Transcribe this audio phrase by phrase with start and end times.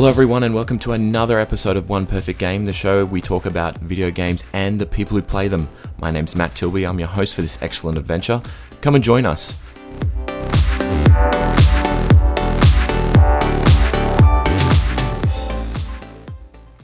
[0.00, 3.44] Hello, everyone, and welcome to another episode of One Perfect Game, the show we talk
[3.44, 5.68] about video games and the people who play them.
[5.98, 6.86] My name's Matt Tilby.
[6.86, 8.40] I'm your host for this excellent adventure.
[8.80, 9.58] Come and join us.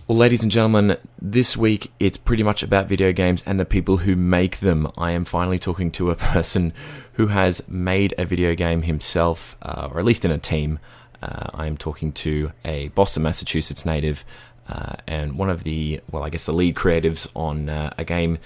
[0.06, 3.96] Well, ladies and gentlemen, this week it's pretty much about video games and the people
[3.96, 4.92] who make them.
[4.98, 6.74] I am finally talking to a person
[7.14, 10.78] who has made a video game himself, uh, or at least in a team.
[11.22, 14.24] Uh, I am talking to a Boston, Massachusetts native
[14.68, 18.38] uh, and one of the, well, I guess the lead creatives on uh, a game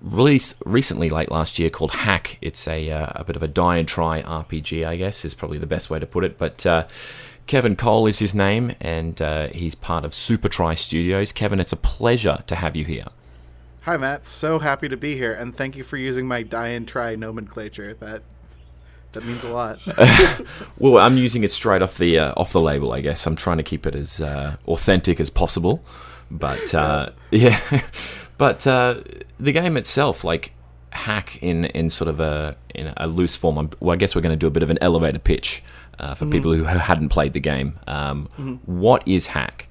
[0.00, 2.38] released recently, late last year, called Haque.
[2.40, 5.58] It's a, uh, a bit of a die and try RPG, I guess, is probably
[5.58, 6.38] the best way to put it.
[6.38, 6.86] But uh,
[7.46, 11.32] Kevin Cole is his name, and uh, he's part of Super Try Studios.
[11.32, 13.06] Kevin, it's a pleasure to have you here.
[13.82, 14.26] Hi, Matt.
[14.26, 17.94] So happy to be here, and thank you for using my die and try nomenclature.
[17.94, 18.22] That
[19.12, 19.80] that means a lot.
[20.78, 22.92] well, I'm using it straight off the uh, off the label.
[22.92, 25.82] I guess I'm trying to keep it as uh, authentic as possible.
[26.30, 27.60] But uh, yeah,
[28.36, 29.00] but uh,
[29.40, 30.52] the game itself, like
[30.92, 33.58] Haque in in sort of a in a loose form.
[33.58, 35.62] I'm, well, I guess we're going to do a bit of an elevator pitch
[35.98, 36.32] uh, for mm-hmm.
[36.32, 37.78] people who hadn't played the game.
[37.86, 38.54] Um, mm-hmm.
[38.64, 39.68] what is Haque?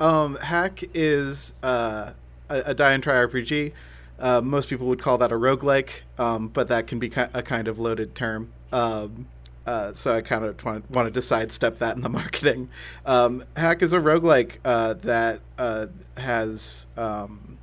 [0.00, 2.12] Um, Haque is uh,
[2.48, 3.72] a, a die and try RPG
[4.18, 7.42] uh, most people would call that a roguelike, um, but that can be ki- a
[7.42, 8.52] kind of loaded term.
[8.72, 9.26] Um,
[9.66, 12.68] uh, so I kind of want, wanted to sidestep that in the marketing.
[13.06, 17.58] Um, Haque is a roguelike uh, that uh, has um,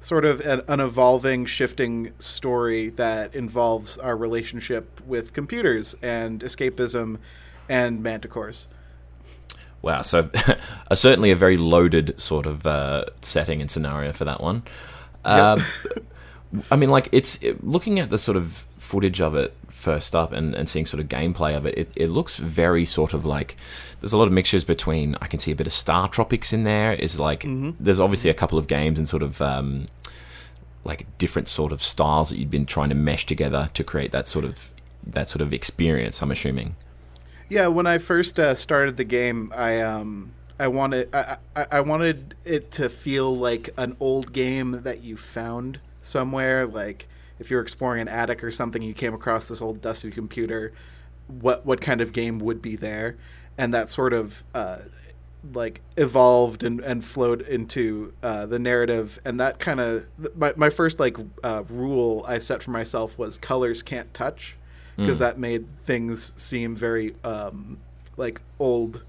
[0.00, 7.18] sort of an, an, evolving, shifting story that involves our relationship with computers and escapism
[7.68, 8.66] and manticores.
[9.82, 10.30] Wow, so
[10.94, 14.62] certainly a very loaded sort of uh, setting and scenario for that one.
[15.26, 15.64] Um,
[16.70, 20.32] I mean, like it's it, looking at the sort of footage of it first up
[20.32, 23.56] and, and seeing sort of gameplay of it, it, it looks very sort of like
[24.00, 26.64] there's a lot of mixtures between I can see a bit of Star Tropics in
[26.64, 26.94] there.
[26.94, 27.70] Is like mm-hmm.
[27.78, 29.86] there's obviously a couple of games and sort of um,
[30.84, 34.28] like different sort of styles that you've been trying to mesh together to create that
[34.28, 34.70] sort of
[35.06, 36.22] that sort of experience.
[36.22, 36.76] I'm assuming.
[37.48, 41.80] Yeah, when I first uh, started the game, I um, I wanted I, I, I
[41.80, 46.66] wanted it to feel like an old game that you found somewhere.
[46.66, 47.08] Like
[47.38, 50.72] if you're exploring an attic or something, you came across this old dusty computer.
[51.26, 53.16] What what kind of game would be there?
[53.58, 54.78] And that sort of uh,
[55.52, 59.20] like evolved and, and flowed into uh, the narrative.
[59.24, 63.36] And that kind of my my first like uh, rule I set for myself was
[63.36, 64.56] colors can't touch
[64.96, 65.20] because mm.
[65.20, 67.78] that made things seem very um,
[68.16, 69.04] like old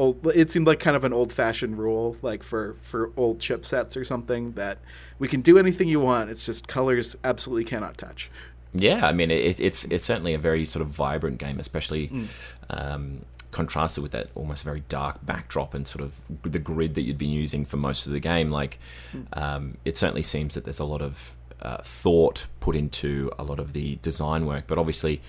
[0.00, 3.96] old it seemed like kind of an old fashioned rule like for for old chipsets
[3.96, 4.78] or something that
[5.18, 8.30] we can do anything you want it's just colors absolutely cannot touch
[8.72, 12.26] yeah i mean it, it's it's certainly a very sort of vibrant game especially mm.
[12.70, 17.18] um, contrasted with that almost very dark backdrop and sort of the grid that you'd
[17.18, 18.78] been using for most of the game like
[19.12, 19.26] mm.
[19.36, 23.60] um, it certainly seems that there's a lot of uh, thought put into a lot
[23.60, 25.20] of the design work but obviously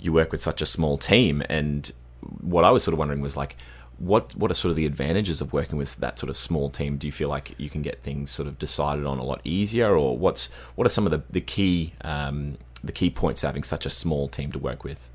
[0.00, 1.92] you work with such a small team and
[2.40, 3.56] what i was sort of wondering was like
[3.98, 6.96] what what are sort of the advantages of working with that sort of small team?
[6.96, 9.96] Do you feel like you can get things sort of decided on a lot easier,
[9.96, 13.86] or what's what are some of the the key um, the key points having such
[13.86, 15.10] a small team to work with?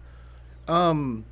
[0.68, 1.25] Um,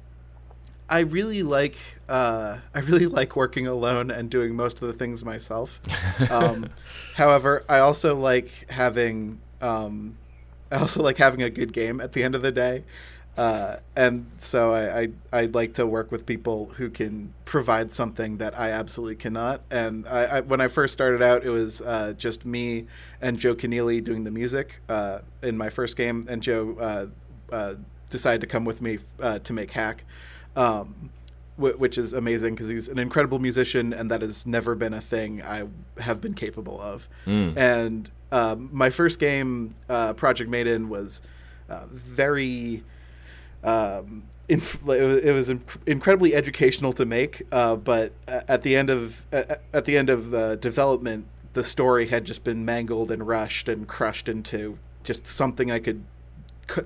[0.90, 1.78] I really like
[2.08, 5.80] uh, I really like working alone and doing most of the things myself.
[6.30, 6.70] Um,
[7.16, 10.18] however, I also like having um,
[10.72, 12.84] I also like having a good game at the end of the day.
[13.38, 18.38] Uh, and so I, I I like to work with people who can provide something
[18.38, 19.62] that I absolutely cannot.
[19.72, 22.88] And I, I when I first started out, it was uh, just me
[23.22, 27.76] and Joe Keneally doing the music uh, in my first game, and Joe uh, uh,
[28.10, 30.04] decided to come with me uh, to make Haque.
[30.56, 31.12] Um,
[31.58, 35.42] which is amazing because he's an incredible musician, and that has never been a thing
[35.42, 35.66] I
[35.98, 37.10] have been capable of.
[37.26, 37.58] Mm.
[37.58, 41.22] And um, my first game, Project Maiden, was
[41.92, 42.86] very
[43.64, 45.50] um, inf- it was
[45.86, 51.26] incredibly educational to make, uh, but at the end of at the end of development,
[51.54, 56.04] the story had just been mangled and rushed and crushed into just something I could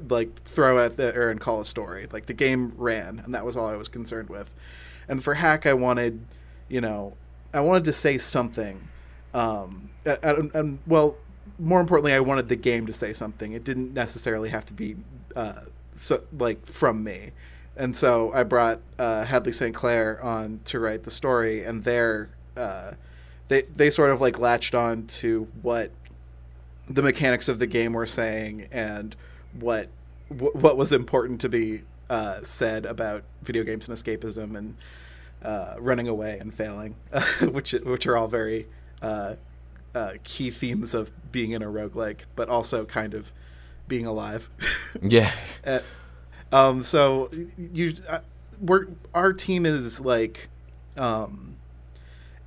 [0.09, 2.07] like throw at the air and call a story.
[2.11, 4.53] Like the game ran, and that was all I was concerned with.
[5.07, 6.25] And for Haque, I wanted,
[6.69, 7.15] you know,
[7.53, 8.87] I wanted to say something,
[9.33, 11.17] um, and, and well,
[11.59, 13.51] more importantly, I wanted the game to say something.
[13.51, 14.95] It didn't necessarily have to be.
[15.35, 15.61] Uh,
[15.95, 17.31] so like from me.
[17.75, 19.73] And so I brought uh, Hadley St.
[19.73, 22.93] Clair on to write the story, and they're uh,
[23.47, 25.91] they they sort of like latched on to what
[26.89, 29.15] the mechanics of the game were saying and
[29.59, 29.89] what
[30.29, 34.75] what was important to be uh, said about video games and escapism and
[35.43, 36.95] uh, running away and failing,
[37.41, 38.67] which which are all very
[39.01, 39.35] uh,
[39.95, 43.31] uh, key themes of being in a roguelike, but also kind of
[43.87, 44.49] being alive.
[45.01, 45.31] yeah.
[45.65, 45.79] Uh,
[46.51, 48.19] um, so you, uh,
[48.61, 50.49] we're our team is like,
[50.97, 51.55] um,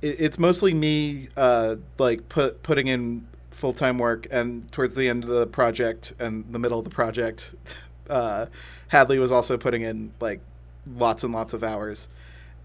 [0.01, 5.09] it, it's mostly me, uh, like put putting in full time work, and towards the
[5.09, 7.53] end of the project and the middle of the project,
[8.09, 8.45] uh,
[8.89, 10.39] Hadley was also putting in like
[10.95, 12.07] lots and lots of hours,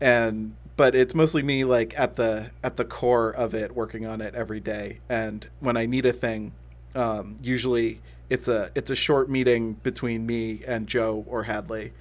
[0.01, 4.21] and but it's mostly me like at the at the core of it, working on
[4.21, 6.53] it every day, and when I need a thing,
[6.95, 8.01] um, usually
[8.31, 11.93] it's a it's a short meeting between me and Joe or Hadley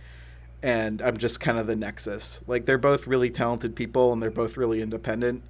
[0.64, 2.42] and I'm just kind of the nexus.
[2.48, 5.44] Like they're both really talented people and they're both really independent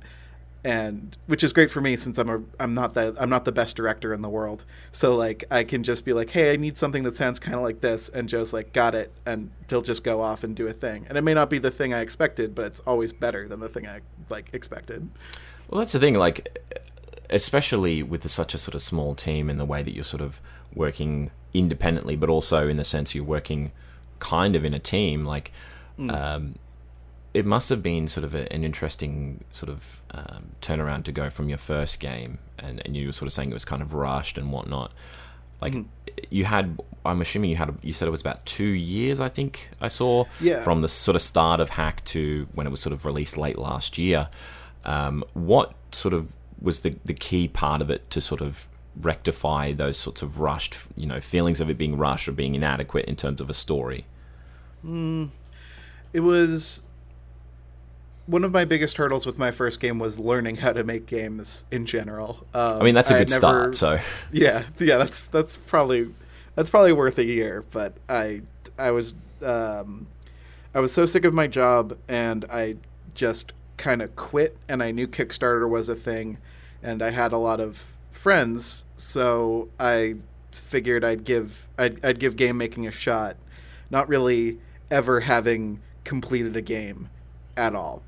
[0.64, 3.52] and which is great for me since I'm a I'm not the I'm not the
[3.52, 4.64] best director in the world.
[4.92, 7.64] So like I can just be like, "Hey, I need something that sounds kind of
[7.64, 10.74] like this." And Joe's like, "Got it." And he'll just go off and do a
[10.74, 11.08] thing.
[11.10, 13.70] And it may not be the thing I expected, but it's always better than the
[13.70, 15.10] thing I like expected.
[15.68, 16.60] Well, that's the thing like
[17.32, 20.40] especially with such a sort of small team and the way that you're sort of
[20.74, 23.72] working independently, but also in the sense you're working
[24.20, 25.26] kind of in a team.
[25.26, 25.52] Like,
[25.98, 26.12] mm.
[26.12, 26.56] um,
[27.34, 31.30] it must have been sort of a, an interesting sort of um, turnaround to go
[31.30, 33.94] from your first game, and, and you were sort of saying it was kind of
[33.94, 34.92] rushed and whatnot.
[35.62, 35.86] Like mm.
[36.30, 37.78] you had, I'm assuming you had.
[37.82, 39.22] You said it was about two years.
[39.22, 40.64] I think I saw yeah.
[40.64, 43.58] from the sort of start of Haque to when it was sort of released late
[43.58, 44.30] last year.
[44.84, 49.72] Um, what sort of was the the key part of it to sort of rectify
[49.72, 53.16] those sorts of rushed, you know, feelings of it being rushed or being inadequate in
[53.16, 54.06] terms of a story?
[54.86, 55.30] Mm,
[56.14, 56.82] it was
[58.26, 61.66] one of my biggest hurdles with my first game was learning how to make games
[61.72, 62.46] in general.
[62.54, 63.76] Um, I mean, that's a good never, start.
[63.76, 64.00] So
[64.32, 66.14] yeah, yeah, that's that's probably
[66.56, 67.64] that's probably worth a year.
[67.72, 68.42] But I
[68.78, 69.14] I was
[69.44, 70.08] um,
[70.74, 72.76] I was so sick of my job, and I
[73.14, 74.58] just kind of quit.
[74.70, 76.38] And I knew Kickstarter was a thing,
[76.84, 80.16] and I had a lot of friends, so I
[80.52, 83.38] figured I'd give I'd, I'd give game making a shot,
[83.90, 84.60] not really
[84.92, 87.10] ever having completed a game
[87.58, 88.04] at all,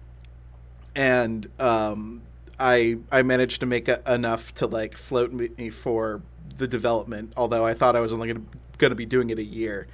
[0.95, 2.21] and um,
[2.59, 6.21] I I managed to make a, enough to like float me for
[6.57, 7.33] the development.
[7.35, 9.87] Although I thought I was only going to be doing it a year,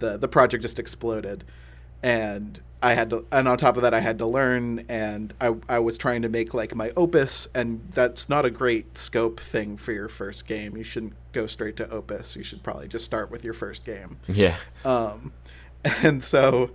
[0.00, 1.44] the the project just exploded,
[2.02, 5.54] and I had to, and on top of that, I had to learn, and I,
[5.68, 9.76] I was trying to make like my opus, and that's not a great scope thing
[9.76, 10.76] for your first game.
[10.76, 12.36] You shouldn't go straight to opus.
[12.36, 14.18] You should probably just start with your first game.
[14.26, 14.56] Yeah.
[14.84, 15.32] Um,
[15.84, 16.70] and so,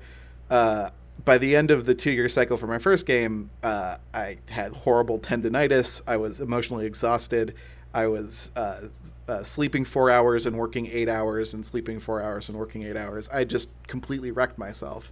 [0.49, 0.91] uh,
[1.23, 4.73] by the end of the two year cycle for my first game, uh, I had
[4.73, 6.01] horrible tendonitis.
[6.05, 7.55] I was emotionally exhausted.
[7.95, 8.81] I was uh,
[9.27, 12.97] uh, sleeping four hours and working eight hours, and sleeping four hours and working eight
[12.97, 13.27] hours.
[13.29, 15.11] I just completely wrecked myself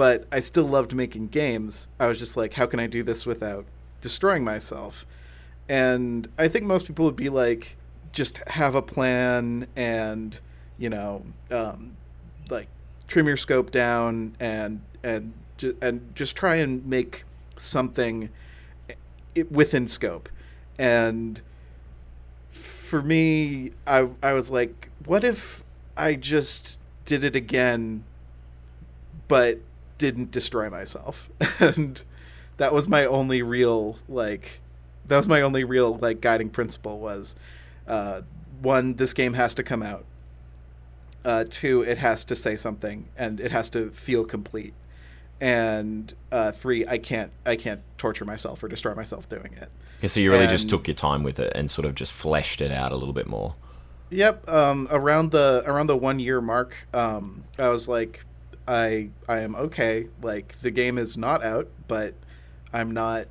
[0.00, 1.86] but I still loved making games.
[1.98, 3.66] I was just like, how can I do this without
[4.00, 5.04] destroying myself?
[5.68, 7.76] And I think most people would be like,
[8.10, 10.38] just have a plan and,
[10.78, 11.98] you know, um,
[12.48, 12.68] like
[13.08, 17.24] trim your scope down and and ju- and just try and make
[17.58, 18.30] something
[19.50, 20.30] within scope.
[20.78, 21.42] And
[22.90, 25.62] for me, I I was like, what if
[25.96, 28.04] I just did it again,
[29.28, 29.60] but
[29.96, 31.30] didn't destroy myself.
[31.60, 32.02] and
[32.56, 34.60] that was my only real like
[35.06, 37.36] that was my only real like guiding principle was
[37.86, 38.22] uh,
[38.60, 40.04] one this game has to come out.
[41.24, 44.74] Uh, two it has to say something and it has to feel complete.
[45.40, 49.70] And uh, three i can't i can't torture myself or destroy myself doing it
[50.02, 52.12] yeah, so you really and, just took your time with it and sort of just
[52.12, 53.54] fleshed it out a little bit more
[54.10, 58.24] yep um, around the around the one year mark um, i was like
[58.70, 60.06] I I am okay.
[60.22, 62.14] Like the game is not out, but
[62.72, 63.26] I'm not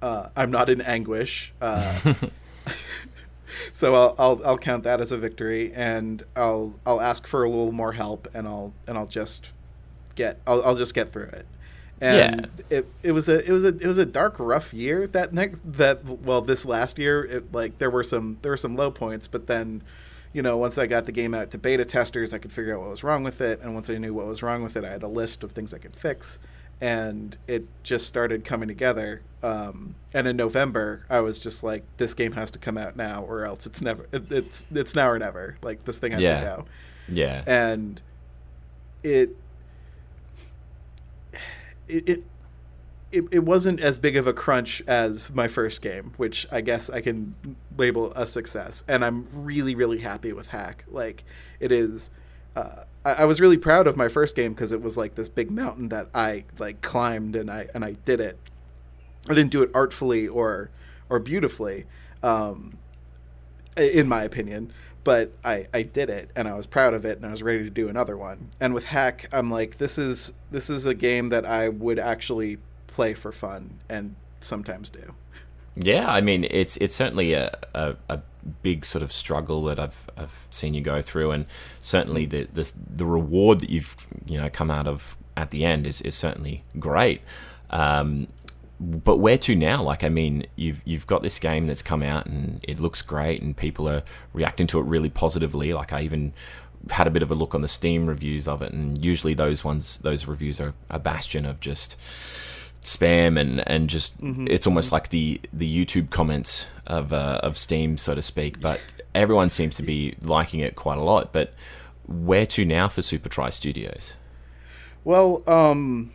[0.00, 1.52] uh, I'm not in anguish.
[1.60, 2.14] Uh,
[3.72, 7.48] so I'll, I'll I'll count that as a victory, and I'll I'll ask for a
[7.48, 9.50] little more help, and I'll and I'll just
[10.14, 11.46] get I'll, I'll just get through it.
[12.00, 12.78] And yeah.
[12.78, 15.06] it it was a it was a it was a dark, rough year.
[15.06, 18.76] That next that well, this last year, it like there were some there were some
[18.76, 19.82] low points, but then
[20.36, 22.82] you know, once I got the game out to beta testers, I could figure out
[22.82, 23.58] what was wrong with it.
[23.62, 25.72] And once I knew what was wrong with it, I had a list of things
[25.72, 26.38] I could fix.
[26.78, 29.22] And it just started coming together.
[29.42, 33.22] Um, and in November, I was just like, "This game has to come out now,
[33.22, 34.06] or else it's never.
[34.12, 35.56] It, it's it's now or never.
[35.62, 36.40] Like this thing has yeah.
[36.40, 36.64] to go."
[37.08, 37.42] Yeah.
[37.46, 38.02] And
[39.02, 39.34] it,
[41.88, 42.24] it, it
[43.12, 46.90] it, it wasn't as big of a crunch as my first game, which I guess
[46.90, 47.36] I can
[47.78, 48.82] label a success.
[48.88, 50.84] And I'm really, really happy with Haque.
[50.88, 51.24] Like,
[51.60, 52.10] it is
[52.56, 55.28] uh, I, I was really proud of my first game because it was like this
[55.28, 58.38] big mountain that I like climbed and I and I did it.
[59.28, 60.70] I didn't do it artfully or
[61.08, 61.84] or beautifully,
[62.22, 62.78] um,
[63.76, 64.72] in my opinion.
[65.04, 67.62] But I, I did it and I was proud of it and I was ready
[67.62, 68.48] to do another one.
[68.60, 72.58] And with Haque, I'm like, this is this is a game that I would actually
[72.88, 75.14] play for fun and sometimes do.
[75.76, 78.20] Yeah, I mean, it's it's certainly a, a, a,
[78.62, 81.46] big sort of struggle that I've I've seen you go through, and
[81.82, 85.86] certainly the the, the reward that you've you know come out of at the end
[85.86, 87.20] is, is certainly great.
[87.68, 88.28] Um,
[88.78, 89.82] but where to now?
[89.82, 93.42] Like, I mean, you've you've got this game that's come out and it looks great,
[93.42, 94.02] and people are
[94.32, 95.72] reacting to it really positively.
[95.72, 96.32] Like, I even
[96.90, 99.64] had a bit of a look on the Steam reviews of it, and usually those
[99.64, 101.98] ones, those reviews are a bastion of just
[102.86, 104.46] spam and and just mm-hmm.
[104.48, 108.60] it's almost like the the YouTube comments of uh, of Steam, so to speak.
[108.60, 108.80] But
[109.14, 111.32] everyone seems to be liking it quite a lot.
[111.32, 111.54] But
[112.06, 114.16] where to now for Super Try Studios?
[115.02, 116.12] Well, um,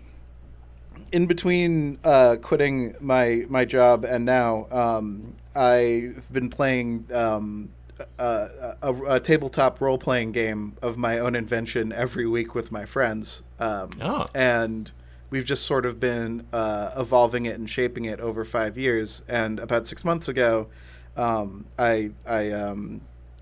[1.12, 7.70] in between uh, quitting my my job and now, um, I've been playing um,
[8.18, 12.86] a, a, a, tabletop role playing game of my own invention every week with my
[12.86, 13.44] friends.
[13.60, 14.30] Um, oh.
[14.34, 14.92] And
[15.30, 19.22] we've just sort of been uh, evolving it and shaping it over five years.
[19.28, 20.68] And about six months ago,
[21.18, 23.02] um, I I, um,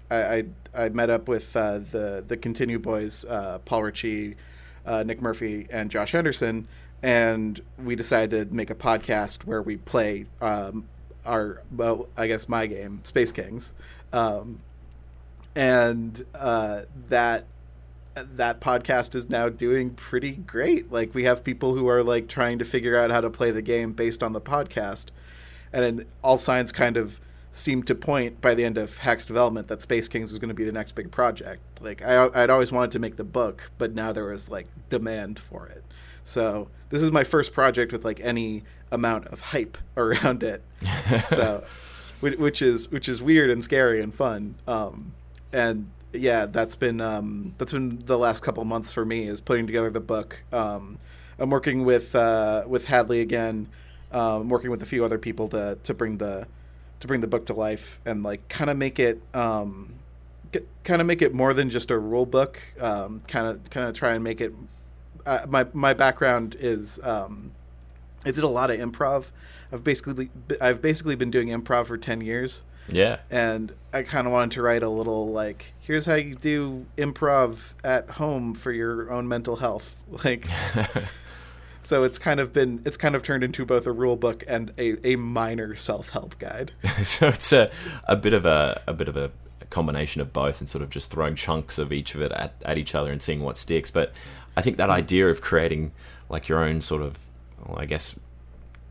[0.10, 0.44] I, I
[0.76, 4.36] I met up with uh, the the Continue boys, uh, Paul Ritchie,
[4.86, 6.68] uh, Nick Murphy, and Josh Henderson
[7.02, 10.88] and we decided to make a podcast where we play um,
[11.26, 13.74] our well, I guess my game, Space Kings,
[14.12, 14.60] um,
[15.56, 17.46] and uh, that
[18.16, 20.92] that podcast is now doing pretty great.
[20.92, 23.62] Like we have people who are like trying to figure out how to play the
[23.62, 25.06] game based on the podcast,
[25.72, 27.20] and all signs kind of
[27.52, 30.56] seemed to point by the end of Haque's development that Space Kings was going to
[30.56, 31.62] be the next big project.
[31.82, 35.40] Like I, I'd always wanted to make the book, but now there was like demand
[35.40, 35.84] for it.
[36.24, 40.64] So this is my first project with like any amount of hype around it.
[41.24, 41.64] so,
[42.20, 44.56] which is which is weird and scary and fun.
[44.68, 45.14] Um,
[45.52, 49.66] and yeah, that's been um, that's been the last couple months for me is putting
[49.66, 50.44] together the book.
[50.52, 51.00] Um,
[51.38, 53.68] I'm working with uh, with Hadley again.
[54.12, 56.48] Um, working with a few other people to to bring the
[57.00, 59.94] to bring the book to life and like kind of make it um,
[60.84, 62.60] kind of make it more than just a rule book.
[62.78, 64.54] Kind of kind of try and make it
[65.26, 67.52] uh, my my background is um,
[68.26, 69.26] I did a lot of improv.
[69.72, 72.62] I've basically I've basically been doing improv for ten years.
[72.92, 73.20] Yeah.
[73.30, 77.58] And I kind of wanted to write a little like, here's how you do improv
[77.84, 79.96] at home for your own mental health.
[80.24, 80.48] Like,
[81.84, 84.74] so it's kind of been it's kind of turned into both a rule book and
[84.78, 86.72] a, a minor self help guide.
[87.04, 87.70] so it's a
[88.06, 89.32] a bit of a a bit of a
[89.70, 92.78] combination of both and sort of just throwing chunks of each of it at, at
[92.78, 93.92] each other and seeing what sticks.
[93.92, 94.12] But
[94.56, 95.92] I think that idea of creating
[96.30, 97.18] like your own sort of,
[97.66, 98.20] well, I guess,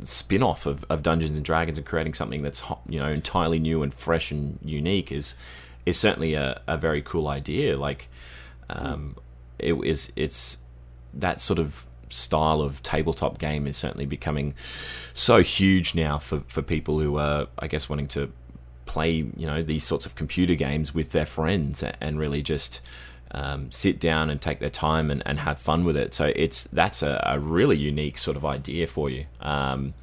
[0.04, 3.92] spin-off of, of Dungeons and Dragons and creating something that's you know entirely new and
[3.92, 5.34] fresh and unique is
[5.86, 7.76] is certainly a, a very cool idea.
[7.76, 8.08] Like,
[8.68, 9.16] um,
[9.58, 10.58] it is it's
[11.14, 14.54] that sort of style of tabletop game is certainly becoming
[15.12, 18.32] so huge now for, for people who are I guess wanting to
[18.86, 22.80] play you know these sorts of computer games with their friends and really just
[23.32, 26.14] um, sit down and take their time and, and have fun with it.
[26.14, 29.26] So it's that's a, a really unique sort of idea for you.
[29.40, 29.94] Um,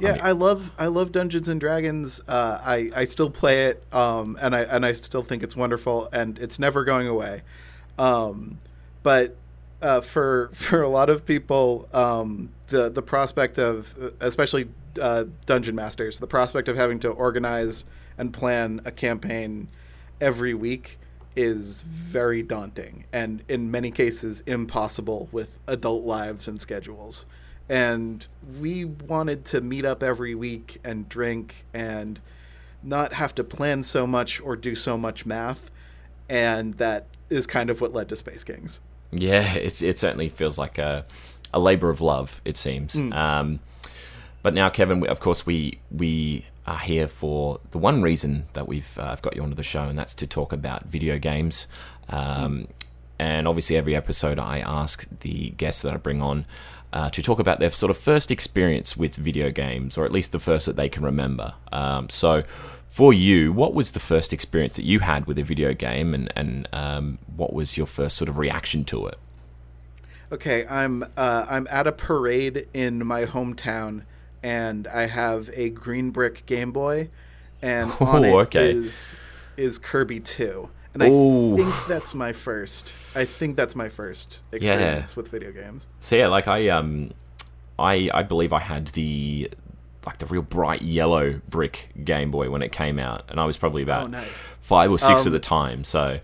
[0.00, 2.20] yeah, I, mean, I, love I love Dungeons and Dragons.
[2.26, 6.08] Uh, I I still play it, um, and I and I still think it's wonderful,
[6.12, 7.42] and it's never going away.
[7.98, 8.58] Um,
[9.02, 9.36] but
[9.80, 14.68] uh, for for a lot of people, um, the the prospect of especially
[15.00, 17.84] uh, dungeon masters, the prospect of having to organize
[18.18, 19.68] and plan a campaign
[20.20, 20.98] every week
[21.36, 27.26] is very daunting and in many cases impossible with adult lives and schedules.
[27.68, 28.26] And
[28.60, 32.20] we wanted to meet up every week and drink and
[32.82, 35.70] not have to plan so much or do so much math.
[36.28, 38.80] And that is kind of what led to Space Kings.
[39.10, 41.06] Yeah, it's, it certainly feels like a,
[41.52, 42.94] a labor of love, it seems.
[42.94, 43.14] Mm.
[43.14, 43.60] Um,
[44.42, 48.66] but now, Kevin, we, of course, we we are here for the one reason that
[48.66, 51.66] we've uh, got you onto the show, and that's to talk about video games.
[52.08, 52.68] Um,
[53.18, 56.46] and obviously, every episode, I ask the guests that I bring on
[56.92, 60.32] uh, to talk about their sort of first experience with video games, or at least
[60.32, 61.54] the first that they can remember.
[61.70, 62.42] Um, so,
[62.88, 66.32] for you, what was the first experience that you had with a video game, and
[66.34, 69.18] and um, what was your first sort of reaction to it?
[70.32, 74.02] Okay, I'm uh, I'm at a parade in my hometown
[74.44, 77.08] and I have a green brick Game Boy,
[77.62, 78.70] and on it okay.
[78.72, 79.12] is
[79.56, 81.56] is Kirby Two, and I Ooh.
[81.56, 82.92] think that's my first.
[83.16, 85.86] I think that's my first experience with video games.
[85.98, 87.12] So yeah, like I um,
[87.78, 89.50] I I believe I had the
[90.06, 93.56] like the real bright yellow brick Game Boy when it came out, and I was
[93.56, 94.46] probably about Oh, nice.
[94.60, 95.84] five or six at Um, the time.
[95.84, 96.20] So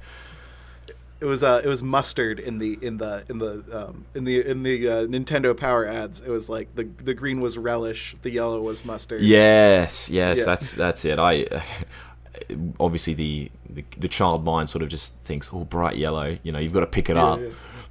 [1.20, 4.40] It was uh, it was mustard in the in the in the um, in the
[4.40, 6.20] in the uh, Nintendo Power ads.
[6.22, 9.20] It was like the the green was relish, the yellow was mustard.
[9.22, 10.44] yes, yes, Yeah.
[10.44, 11.18] that's that's it.
[11.18, 11.46] I
[12.80, 16.38] obviously the, the the child mind sort of just thinks, oh, bright yellow.
[16.42, 17.40] You know, you've got to pick it Yeah, up.
[17.40, 17.48] yeah.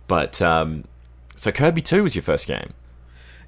[0.08, 0.86] But um,
[1.36, 2.74] so Kirby Two was your first game.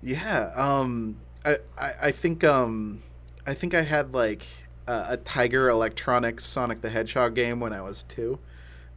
[0.04, 3.02] Yeah, um, I, I, I think um,
[3.48, 4.44] I think I had like
[4.88, 8.38] uh, a Tiger Electronics Sonic the Hedgehog game when I was two,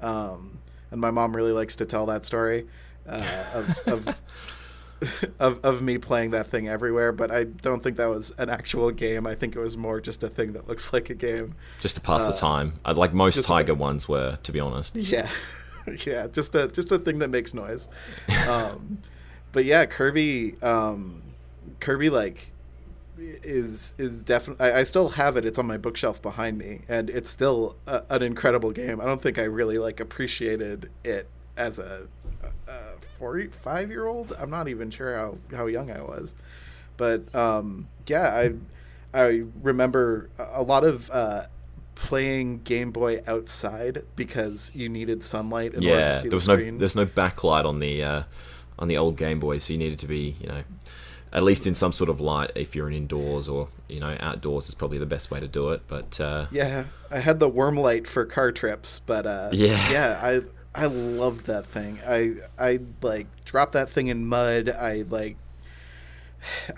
[0.01, 0.59] um,
[0.95, 2.69] and my mom really likes to tell that story
[3.09, 4.17] uh, of, of,
[5.41, 7.11] of of me playing that thing everywhere.
[7.11, 9.27] But I don't think that was an actual game.
[9.27, 11.57] I think it was more just a thing that looks like a game.
[11.81, 14.95] Just to pass the time, like most Uh, Tiger ones were, to be honest.
[14.95, 15.29] Yeah,
[16.07, 17.89] yeah, just a just a thing that makes noise.
[18.49, 18.99] Um,
[19.51, 21.23] but yeah, Kirby, um,
[21.81, 22.53] Kirby like
[23.19, 24.67] is is definitely.
[24.67, 25.45] I, I still have it.
[25.45, 29.01] It's on my bookshelf behind me, and it's still a, an incredible game.
[29.01, 32.09] I don't think I really like appreciated it as a,
[32.67, 32.81] a
[33.19, 34.35] four five year old.
[34.39, 36.35] I'm not even sure how how young I was,
[36.97, 38.51] but um, yeah,
[39.15, 41.11] I I remember a lot of.
[41.11, 41.47] Uh,
[41.95, 46.49] playing Game Boy outside because you needed sunlight in order to yeah, there the was
[46.49, 48.23] no there's no backlight on the uh,
[48.81, 50.65] on the old Game Boy, so you needed to be you know
[51.35, 54.69] at least in some sort of light if you're in indoors or you know outdoors
[54.69, 55.83] is probably the best way to do it.
[55.89, 59.91] But uh, Yeah, I had the worm light for car trips, but uh, Yeah.
[59.93, 60.43] yeah, I
[60.75, 62.01] I loved that thing.
[62.07, 64.69] I I like dropped that thing in mud.
[64.69, 65.37] I like.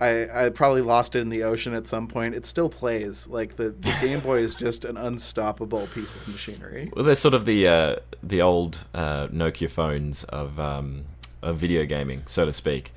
[0.01, 2.37] I, I probably lost it in the ocean at some point.
[2.37, 3.27] It still plays.
[3.27, 6.93] Like the, the Game Boy is just an unstoppable piece of machinery.
[6.95, 11.07] well, they're sort of the uh, the old uh, Nokia phones of um,
[11.43, 12.93] of video gaming, so to speak.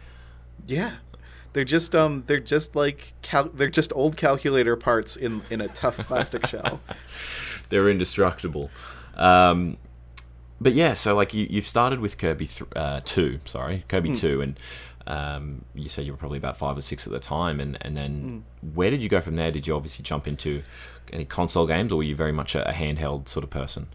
[0.68, 0.92] Yeah,
[1.54, 5.68] they're just um they're just like cal- they're just old calculator parts in in a
[5.70, 6.82] tough plastic shell.
[7.70, 8.70] They're indestructible.
[9.16, 9.78] Um,
[10.62, 14.42] but yeah, so like you, you've started with Kirby th- uh, two, sorry, Kirby two,
[14.42, 14.60] and
[15.08, 17.96] um, you said you were probably about five or six at the time, and and
[17.96, 19.52] then where did you go from there?
[19.52, 20.64] Did you obviously jump into
[21.12, 23.88] any console games, or were you very much a, a handheld sort of person?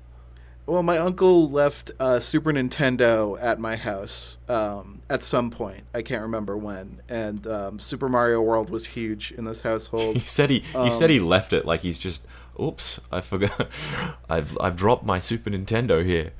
[0.66, 5.84] Well, my uncle left uh, Super Nintendo at my house um, at some point.
[5.92, 7.02] I can't remember when.
[7.08, 10.22] And um, Super Mario World was huge in this He household.
[10.22, 12.26] said he he said he left it like he's just
[12.58, 13.68] oops, I forgot,
[14.30, 16.32] I've I've dropped my Super Nintendo here.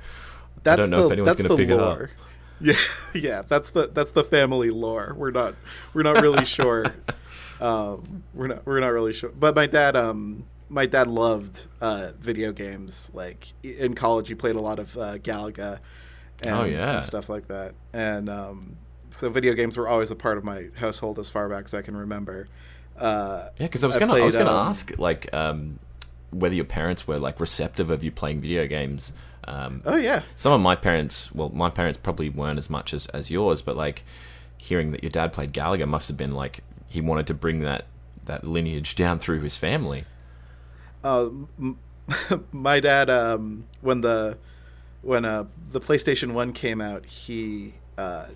[0.63, 1.99] That's don't know the, if anyone's gonna the pick it up.
[2.61, 2.77] Yeah,
[3.13, 3.43] yeah.
[3.47, 5.13] That's the that's the family lore.
[5.19, 5.57] We're not
[5.93, 6.95] we're not really sure.
[7.61, 9.31] Um, we're not we're not really sure.
[9.31, 13.11] But my dad um my dad loved uh, video games.
[13.15, 15.81] Like in college, he played a lot of uh, Galaga.
[16.43, 16.97] And, Oh, yeah.
[16.97, 17.75] and stuff like that.
[17.93, 18.77] And um,
[19.13, 21.83] so video games were always a part of my household as far back as I
[21.83, 22.49] can remember.
[22.99, 25.79] Uh, Yeah, because I was I gonna I was gonna um, ask like um,
[26.31, 29.13] whether your parents were like receptive of you playing video games.
[29.47, 33.07] Um, oh yeah, some of my parents, well, my parents probably weren't as much as,
[33.07, 34.05] as yours, but like
[34.57, 37.85] hearing that your dad played Galaga must have been like he wanted to bring that
[38.25, 40.05] that lineage down through his family.
[41.05, 41.79] Uh, m-
[42.53, 44.39] my dad um, when the
[45.03, 48.29] when uh, the PlayStation One came out, he uh,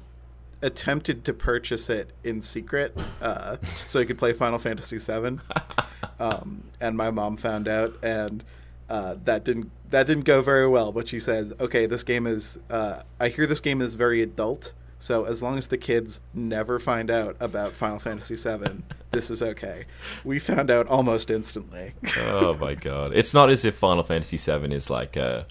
[0.60, 5.38] attempted to purchase it in secret uh, so he could play Final Fantasy VII,
[6.20, 8.44] um, and my mom found out, and
[8.88, 10.92] uh, that didn't that didn't go very well.
[10.92, 12.58] But she said, "Okay, this game is.
[12.70, 16.78] Uh, I hear this game is very adult." So as long as the kids never
[16.78, 18.82] find out about Final Fantasy VII,
[19.12, 19.84] this is okay.
[20.24, 21.94] We found out almost instantly.
[22.18, 23.12] oh my god!
[23.14, 25.46] It's not as if Final Fantasy VII is like a,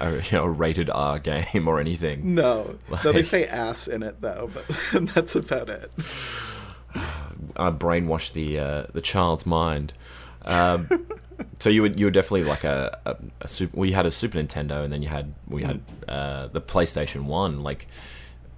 [0.00, 2.34] a you know rated R game or anything.
[2.34, 4.64] No, no, they say ass in it though, but
[5.14, 5.90] that's about it.
[7.56, 9.94] I brainwashed the uh, the child's mind.
[10.42, 11.06] Um,
[11.58, 13.76] so you were you were definitely like a, a, a super.
[13.76, 17.62] Well, had a Super Nintendo, and then you had we had uh, the PlayStation One.
[17.62, 17.86] Like,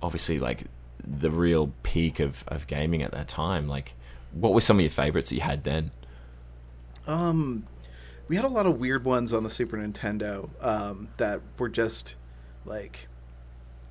[0.02, 0.64] obviously, like
[1.06, 3.68] the real peak of, of gaming at that time.
[3.68, 3.94] Like,
[4.32, 5.90] what were some of your favorites that you had then?
[7.06, 7.66] Um,
[8.28, 12.14] we had a lot of weird ones on the Super Nintendo um, that were just
[12.64, 13.08] like.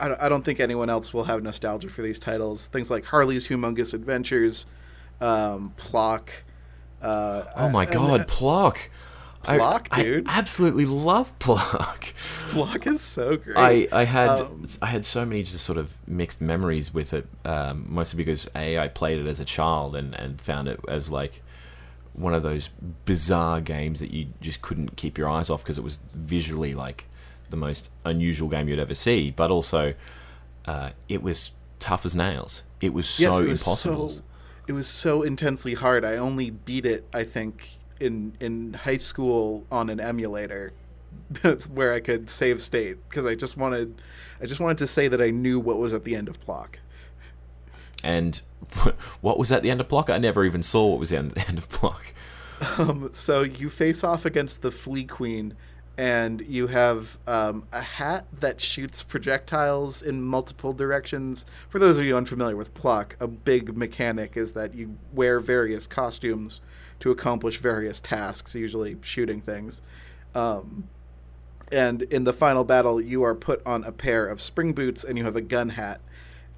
[0.01, 2.67] I don't, I don't think anyone else will have nostalgia for these titles.
[2.67, 4.65] Things like Harley's Humongous Adventures,
[5.19, 6.31] um, Plok.
[7.01, 8.89] Uh, Oh my god, Plok!
[9.47, 10.25] I- Plok, I, dude.
[10.27, 12.13] absolutely love Plok.
[12.49, 13.57] Plok is so great.
[13.91, 17.25] I, I had Um, I had so many just sort of mixed memories with it,
[17.45, 21.09] um, mostly because a I played it as a child and, and found it as
[21.09, 21.41] like
[22.13, 22.69] one of those
[23.05, 27.05] bizarre games that you just couldn't keep your eyes off because it was visually like
[27.49, 29.93] the most unusual game you'd ever see, but also
[30.65, 32.63] uh, it was tough as nails.
[32.81, 34.09] It was so Yes, it was impossible.
[34.09, 34.21] so-
[34.67, 36.03] it was so intensely hard.
[36.05, 40.73] I only beat it, I think, in in high school on an emulator,
[41.73, 44.01] where I could save state because I just wanted,
[44.41, 46.79] I just wanted to say that I knew what was at the end of Plok.
[48.03, 48.41] And
[49.21, 50.09] what was at the end of Plok?
[50.09, 52.13] I never even saw what was at the end of Plok.
[52.77, 55.55] Um, so you face off against the Flea Queen,
[55.99, 61.45] and you have um, a hat that shoots projectiles in multiple directions.
[61.67, 65.87] For those of you unfamiliar with Plok, a big mechanic is that you wear various
[65.87, 66.61] costumes
[67.01, 69.81] to accomplish various tasks, usually shooting things.
[70.33, 70.87] Um,
[71.69, 75.17] and in the final battle, you are put on a pair of spring boots and
[75.17, 75.99] you have a gun hat.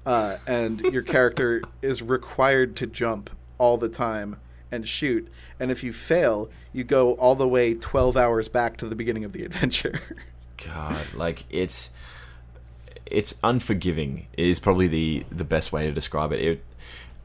[0.06, 3.28] Uh, and your character is required to jump
[3.58, 4.36] all the time
[4.72, 5.28] and shoot.
[5.60, 9.24] And if you fail, you go all the way 12 hours back to the beginning
[9.24, 10.00] of the adventure.
[10.66, 11.90] God, like it's
[13.06, 16.40] it's unforgiving is probably the the best way to describe it.
[16.40, 16.64] It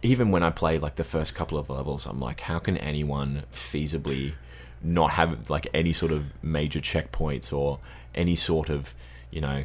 [0.04, 3.44] even when I play like the first couple of levels, I'm like, how can anyone
[3.52, 4.34] feasibly
[4.84, 7.80] not have like any sort of major checkpoints or
[8.14, 8.94] any sort of
[9.32, 9.64] you know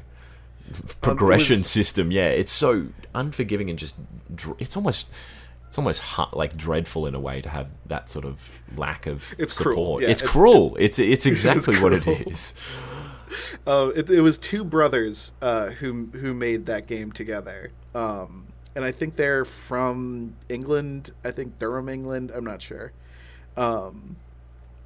[0.69, 2.13] um, progression was- system?
[2.13, 3.97] Yeah, it's so unforgiving and just
[4.59, 5.09] it's almost.
[5.73, 9.35] It's almost hu- like dreadful in a way to have that sort of lack of
[9.39, 9.75] It's support.
[9.75, 10.77] cruel, yeah, it's, it's- cruel.
[10.79, 12.53] It's it's exactly what it is.
[13.67, 18.85] Uh, it, it was two brothers uh, who who made that game together, um, and
[18.85, 21.13] I think they're from England.
[21.25, 22.31] I think Durham, England.
[22.35, 22.93] I'm not sure,
[23.57, 24.17] um,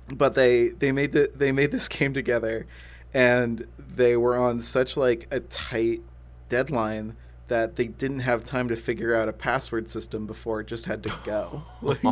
[0.09, 2.65] but they they made the they made this game together,
[3.13, 6.03] and they were on such like a tight
[6.49, 7.17] deadline
[7.49, 11.03] that they didn't have time to figure out a password system before it just had
[11.05, 11.63] to go.
[11.83, 12.03] like,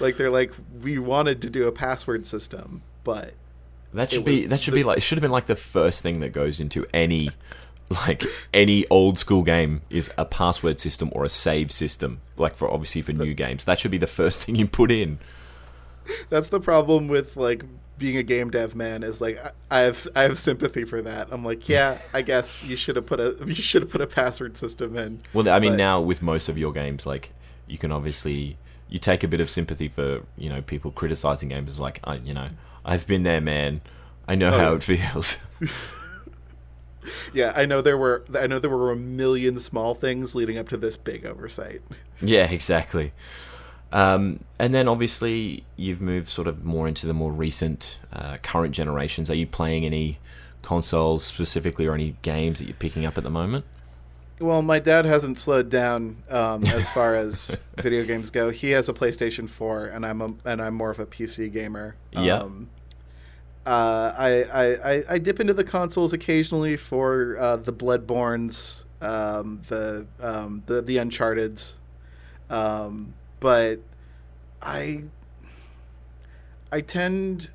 [0.00, 3.34] like they're like we wanted to do a password system, but
[3.92, 6.02] That should be that should the- be like it should have been like the first
[6.02, 7.30] thing that goes into any
[8.06, 12.20] like any old school game is a password system or a save system.
[12.36, 15.18] Like for obviously for new games, that should be the first thing you put in.
[16.28, 17.64] That's the problem with like
[17.96, 19.38] being a game dev man is like
[19.70, 21.28] I, have I have sympathy for that.
[21.30, 24.06] I'm like, yeah, I guess you should have put a you should have put a
[24.06, 25.20] password system in.
[25.32, 27.32] Well, I mean But- now with most of your games, like
[27.66, 28.56] you can obviously
[28.88, 31.68] you take a bit of sympathy for you know people criticizing games.
[31.70, 32.48] It's like I you know
[32.84, 33.80] I've been there, man.
[34.26, 35.38] I know Oh, how it feels.
[37.34, 40.70] Yeah, I know there were I know there were a million small things leading up
[40.70, 41.82] to this big oversight.
[42.22, 43.12] Yeah, exactly.
[43.94, 48.74] Um, and then obviously you've moved sort of more into the more recent, uh, current
[48.74, 49.30] generations.
[49.30, 50.18] Are you playing any
[50.62, 53.64] consoles specifically, or any games that you're picking up at the moment?
[54.40, 58.50] Well, my dad hasn't slowed down um, as far as video games go.
[58.50, 61.94] He has a PlayStation 4, and I'm a, and I'm more of a PC gamer.
[62.12, 62.38] Yeah.
[62.38, 62.68] Um,
[63.64, 69.62] uh, I, I, I I dip into the consoles occasionally for uh, the Bloodbornes, um,
[69.68, 71.78] the um, the the Uncharted's,
[72.50, 73.80] um, but
[74.62, 75.04] I
[76.72, 77.50] I tend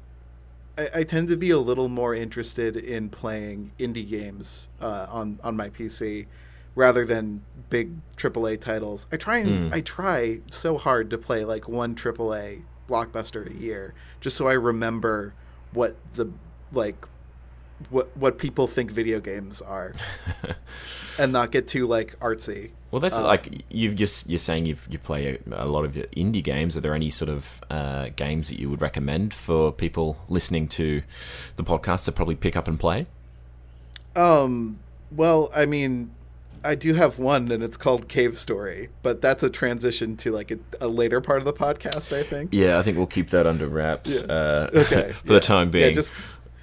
[0.78, 5.39] I, I tend to be a little more interested in playing indie games uh, on
[5.43, 6.28] on my PC
[6.75, 9.08] rather than big AAA titles.
[9.12, 9.73] I try and Hmm.
[9.73, 14.54] I try so hard to play like one AAA blockbuster a year just so I
[14.54, 15.34] remember
[15.73, 16.30] what the
[16.71, 17.04] like
[17.89, 19.94] what what people think video games are
[21.20, 22.72] and not get too like artsy.
[22.92, 25.94] Well, that's Um, like you've just you're saying you've, you play a, a lot of
[25.94, 26.76] indie games.
[26.76, 31.04] Are there any sort of uh, games that you would recommend for people listening to
[31.56, 33.06] the podcast to probably pick up and play?
[34.15, 34.80] Um
[35.12, 36.12] well, I mean
[36.63, 40.52] I do have one and it's called Cave Story, but that's a transition to like
[40.52, 42.50] a, a later part of the podcast, I think.
[42.54, 44.22] Yeah, I think we'll keep that under wraps Yeah.
[44.24, 45.12] uh, Okay.
[45.13, 45.34] for yeah.
[45.36, 45.86] the time being.
[45.86, 46.12] Yeah, just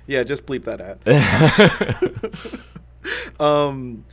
[0.06, 1.00] yeah, just bleep that out.
[3.40, 4.04] um,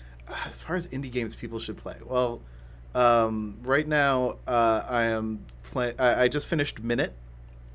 [0.45, 2.41] as far as indie games people should play, well,
[2.95, 5.95] um, right now uh, I am playing.
[5.99, 7.13] I, I just finished Minit.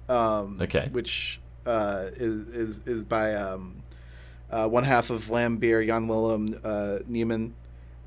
[0.08, 0.88] Um, Okay.
[0.90, 3.82] Which uh, is is is by um,
[4.50, 7.52] uh, one half of Vlambeer, Jan Willem uh, Nijman,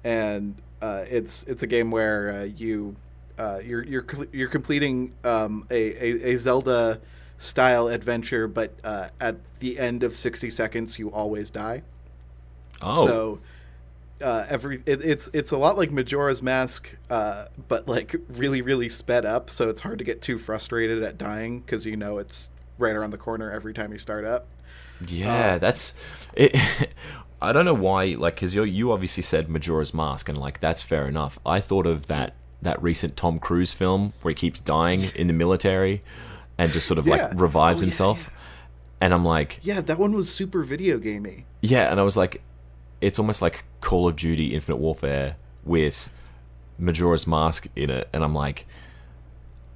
[0.03, 2.95] and uh, it's it's a game where uh, you
[3.37, 7.01] uh, you're you're cl- you're completing um, a, a a Zelda
[7.41, 11.83] style adventure, but uh, at the end of sixty seconds, you always die.
[12.81, 13.39] oh, So
[14.21, 18.89] uh, every it, it's it's a lot like Majora's Mask, uh, but like really really
[18.89, 19.49] sped up.
[19.49, 23.11] So it's hard to get too frustrated at dying because you know it's right around
[23.11, 24.47] the corner every time you start up.
[25.05, 25.93] Yeah, that's
[26.35, 26.55] it.
[27.43, 30.83] I don't know why, like, because you you obviously said Majora's Mask, and like that's
[30.83, 31.39] fair enough.
[31.43, 35.33] I thought of that that recent Tom Cruise film where he keeps dying in the
[35.33, 36.03] military
[36.61, 37.15] and just sort of Yeah.
[37.29, 38.29] like revives Oh, yeah, himself.
[39.01, 41.45] and I'm like, Yeah, that one was super video gamey.
[41.61, 42.41] yeah, and I was like,
[43.01, 46.11] it's almost like Call of Duty Infinite Warfare with
[46.77, 48.67] Majora's Mask in it, and I'm like,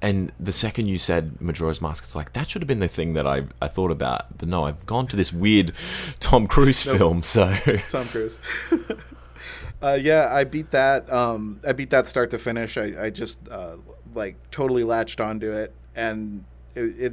[0.02, 3.14] and the second you said Majora's Mask, it's like that should have been the thing
[3.14, 5.72] that I I thought about, but no, I've gone to this weird
[6.20, 6.98] Tom Cruise Nope.
[6.98, 7.52] film, so
[7.88, 8.38] Tom Cruise.
[9.82, 11.10] uh, yeah, I beat that.
[11.12, 12.76] Um, I beat that start to finish.
[12.76, 13.76] I, I just uh,
[14.14, 16.44] like totally latched onto it, and
[16.76, 17.12] it.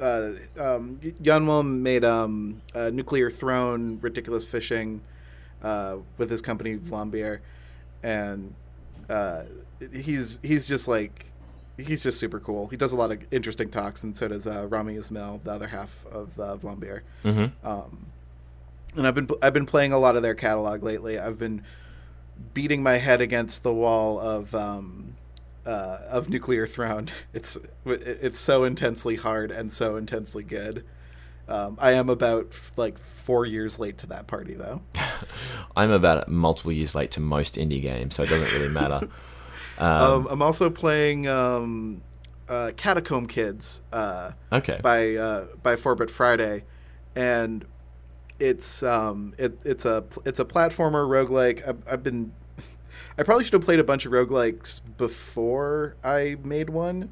[0.00, 0.98] uh, um,
[1.82, 5.00] made um, uh, Nuclear Throne, Ridiculous Fishing,
[5.62, 7.38] uh, with his company Vlambeer,
[8.02, 8.54] and
[9.08, 9.44] uh,
[9.92, 11.26] he's he's just like
[11.78, 12.66] he's just super cool.
[12.68, 15.68] He does a lot of interesting talks, and so does uh, Rami Ismail, the other
[15.68, 17.00] half of uh, Vlambeer.
[17.22, 18.06] hmm Um,
[18.96, 21.18] and I've been I've been playing a lot of their catalog lately.
[21.18, 21.62] I've been
[22.52, 25.13] beating my head against the wall of um,
[25.66, 27.10] uh, of Nuclear Throne.
[27.32, 30.84] It's it's so intensely hard and so intensely good.
[31.48, 34.82] Um, I am about like four years late to that party though.
[35.76, 39.00] I'm about multiple years late to most indie games, so it doesn't really matter.
[39.06, 39.10] Um,
[39.76, 42.00] Um, I'm also playing um,
[42.48, 43.80] uh, Catacomb Kids.
[43.92, 46.62] Uh, okay, by uh, by Four Bit Friday,
[47.16, 47.64] and
[48.38, 51.66] it's um it, it's a it's a platformer roguelike.
[51.66, 52.32] I've, I've been
[53.18, 57.10] I probably should have played a bunch of roguelikes before I made one,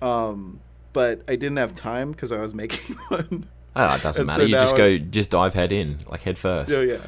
[0.00, 0.60] um,
[0.92, 3.48] but I didn't have time because I was making one.
[3.76, 4.42] oh, it doesn't and matter.
[4.42, 6.72] so you just go, just dive head in, like head first.
[6.72, 6.98] oh yeah,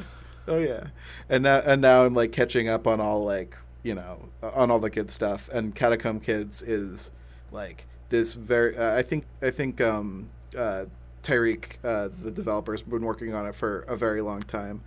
[0.47, 0.87] oh yeah,
[1.29, 4.79] and now and now I'm like catching up on all like you know on all
[4.79, 5.49] the good stuff.
[5.49, 7.11] And Catacomb Kids is
[7.51, 8.77] like this very.
[8.77, 10.85] Uh, I think I think um, uh,
[11.23, 14.81] Tyriq, uh, the developer's been working on it for a very long time,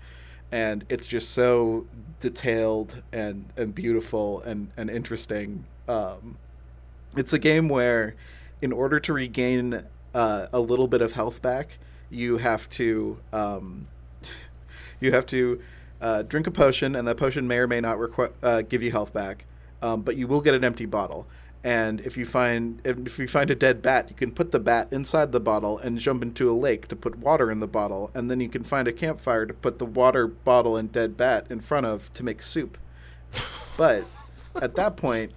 [0.50, 1.86] and it's just so
[2.20, 5.64] detailed and and beautiful and and interesting.
[5.86, 6.38] Um,
[7.16, 8.14] it's a game where,
[8.60, 9.84] in order to regain
[10.14, 11.78] uh, a little bit of health back,
[12.10, 13.88] you have to um,
[15.00, 15.60] you have to
[16.00, 18.90] uh, drink a potion, and that potion may or may not requ- uh, give you
[18.90, 19.44] health back,
[19.82, 21.26] um, but you will get an empty bottle.
[21.64, 24.88] And if you find if you find a dead bat, you can put the bat
[24.90, 28.30] inside the bottle and jump into a lake to put water in the bottle, and
[28.30, 31.60] then you can find a campfire to put the water bottle and dead bat in
[31.60, 32.78] front of to make soup.
[33.76, 34.04] But
[34.60, 35.32] at that point,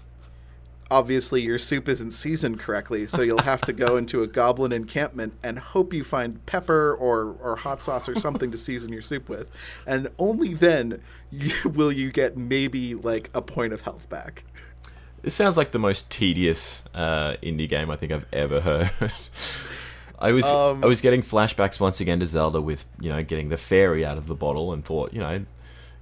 [0.91, 5.33] obviously your soup isn't seasoned correctly, so you'll have to go into a goblin encampment
[5.41, 9.29] and hope you find pepper or, or hot sauce or something to season your soup
[9.29, 9.47] with.
[9.87, 14.43] And only then you, will you get maybe like a point of health back.
[15.21, 18.91] This sounds like the most tedious uh, indie game I think I've ever heard.
[20.19, 23.49] I was Um, I was getting flashbacks once again to Zelda with you know getting
[23.49, 25.45] the fairy out of the bottle and thought you know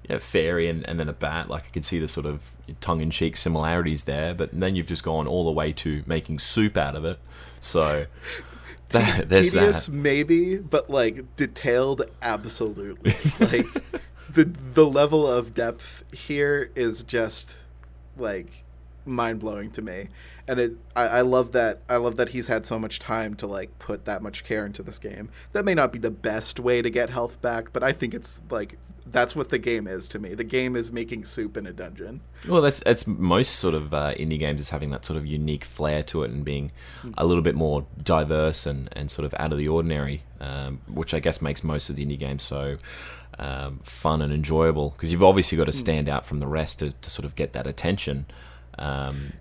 [0.09, 2.51] yeah fairy and, and then a bat like I could see the sort of
[2.81, 6.39] tongue in cheek similarities there, but then you've just gone all the way to making
[6.39, 7.19] soup out of it.
[7.59, 8.05] So
[8.89, 9.91] that, there's Tedious, that.
[9.91, 13.11] maybe, but like detailed, absolutely.
[13.39, 13.67] like
[14.33, 17.55] the the level of depth here is just
[18.17, 18.63] like
[19.09, 20.09] mind blowing to me,
[20.47, 20.73] and it.
[20.95, 21.81] I, I love that.
[21.89, 24.83] I love that he's had so much time to like put that much care into
[24.83, 25.29] this game.
[25.53, 28.41] That may not be the best way to get health back, but I think it's
[28.49, 28.77] like
[29.11, 30.33] that's what the game is to me.
[30.33, 32.21] The game is making soup in a dungeon.
[32.47, 35.65] Well, that's that's most sort of uh, indie games is having that sort of unique
[35.65, 36.71] flair to it and being
[37.17, 41.13] a little bit more diverse and, and sort of out of the ordinary, um, which
[41.13, 42.77] I guess makes most of the indie games so
[43.37, 46.91] um, fun and enjoyable because you've obviously got to stand out from the rest to,
[46.91, 48.25] to sort of get that attention.
[48.79, 49.33] Um,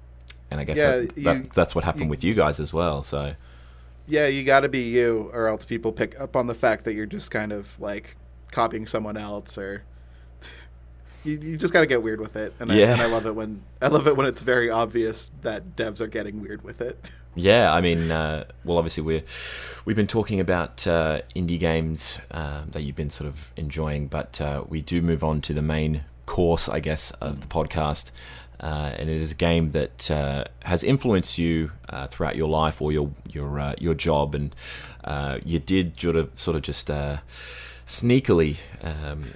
[0.51, 3.03] and I guess Yeah, that, you- that's what happened you- with you guys as well.
[3.03, 3.35] So
[4.07, 6.95] Yeah, you got to be you, or else people pick up on the fact that
[6.95, 8.17] you're just kind of like
[8.51, 9.83] copying someone else, or
[11.25, 12.55] you, you just got to get weird with it.
[12.61, 15.77] And, I, and I love it when I love it when it's very obvious that
[15.77, 17.05] devs are getting weird with it.
[17.35, 19.23] Yeah, I mean, uh, well, obviously we're
[19.85, 24.41] we've been talking about uh, indie games uh, that you've been sort of enjoying, but
[24.41, 28.11] uh, we do move on to the main course, I guess, of the podcast,
[28.61, 32.83] uh, and it is a game that uh, has influenced you uh, throughout your life
[32.83, 34.55] or your your uh, your job, and
[35.05, 37.19] uh, you did sort of sort of just uh,
[37.87, 38.57] sneakily.
[38.83, 39.35] Um,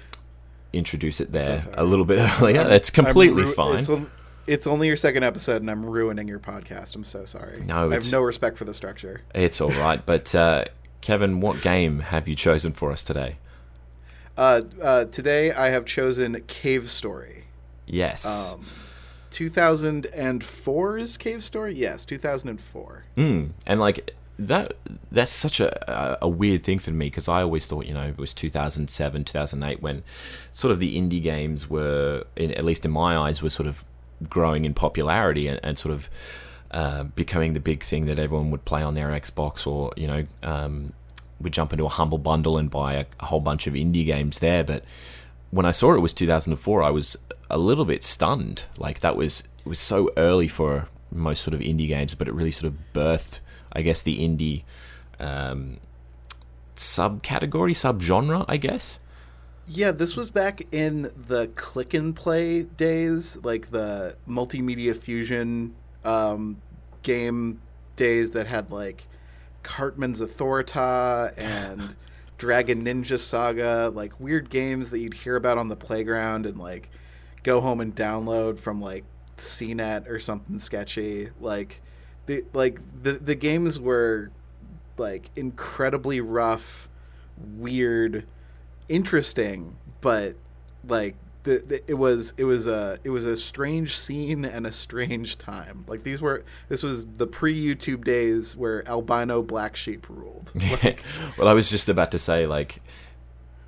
[0.75, 1.75] introduce it there sorry.
[1.77, 2.65] a little bit earlier.
[2.65, 3.79] That's completely ru- fine.
[3.81, 4.11] It's, on-
[4.47, 6.95] it's only your second episode, and I'm ruining your podcast.
[6.95, 7.61] I'm so sorry.
[7.63, 9.21] No, I have no respect for the structure.
[9.35, 10.01] It's all right.
[10.07, 10.65] But uh,
[11.01, 13.37] Kevin, what game have you chosen for us today?
[14.37, 17.45] Uh, uh, today, I have chosen Cave Story.
[17.87, 18.55] Yes.
[18.55, 18.65] Um,
[19.33, 21.75] 2004's Cave Story?
[21.75, 23.05] Yes, 2004.
[23.17, 24.75] Mm, and like that
[25.11, 28.19] that's such a a weird thing for me because I always thought you know it
[28.19, 30.03] was 2007 2008 when
[30.51, 33.85] sort of the indie games were in, at least in my eyes were sort of
[34.29, 36.09] growing in popularity and, and sort of
[36.71, 40.27] uh, becoming the big thing that everyone would play on their Xbox or you know
[40.43, 40.93] um,
[41.41, 44.39] would jump into a humble bundle and buy a, a whole bunch of indie games
[44.39, 44.65] there.
[44.65, 44.85] But
[45.51, 47.19] when I saw it was 2004, I was
[47.53, 48.65] a little bit stunned.
[48.77, 52.35] Like that was it was so early for most sort of indie games, but it
[52.35, 53.41] really sort of birthed,
[53.73, 54.65] I guess, the indie
[55.21, 55.79] um,
[56.75, 58.99] subcategory, subgenre, I guess.
[59.69, 66.61] Yeah, this was back in the click and play days, like the multimedia fusion um,
[67.03, 67.61] game
[67.95, 69.07] days that had like
[69.63, 71.95] Cartman's Authorita and
[72.39, 76.91] Dragon Ninja Saga, like weird games that you'd hear about on the playground and like
[77.43, 79.05] go home and download from like
[79.37, 81.31] CNET or something sketchy.
[81.41, 81.81] Like
[82.27, 84.31] the like the the games were
[84.99, 86.89] like incredibly rough,
[87.57, 88.27] weird,
[88.89, 90.37] interesting, but
[90.87, 94.73] like the, the, it was it was a it was a strange scene and a
[94.73, 95.85] strange time.
[95.89, 100.53] Like these were this was the pre YouTube days where Albino Blacksheep ruled.
[100.83, 101.03] Like,
[101.39, 102.81] well, I was just about to say like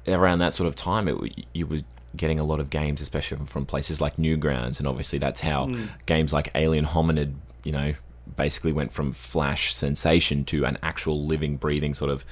[0.06, 1.82] around that sort of time, it you was
[2.16, 5.88] getting a lot of games, especially from places like Newgrounds, and obviously that's how mm.
[6.06, 7.94] games like Alien Hominid, you know,
[8.36, 12.24] basically went from flash sensation to an actual living, breathing sort of,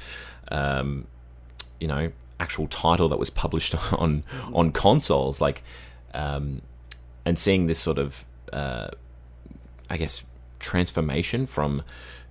[0.48, 1.06] um,
[1.80, 5.40] you know, actual title that was published on on consoles.
[5.40, 5.62] Like,
[6.14, 6.62] um,
[7.24, 8.88] and seeing this sort of, uh,
[9.88, 10.24] I guess,
[10.58, 11.82] transformation from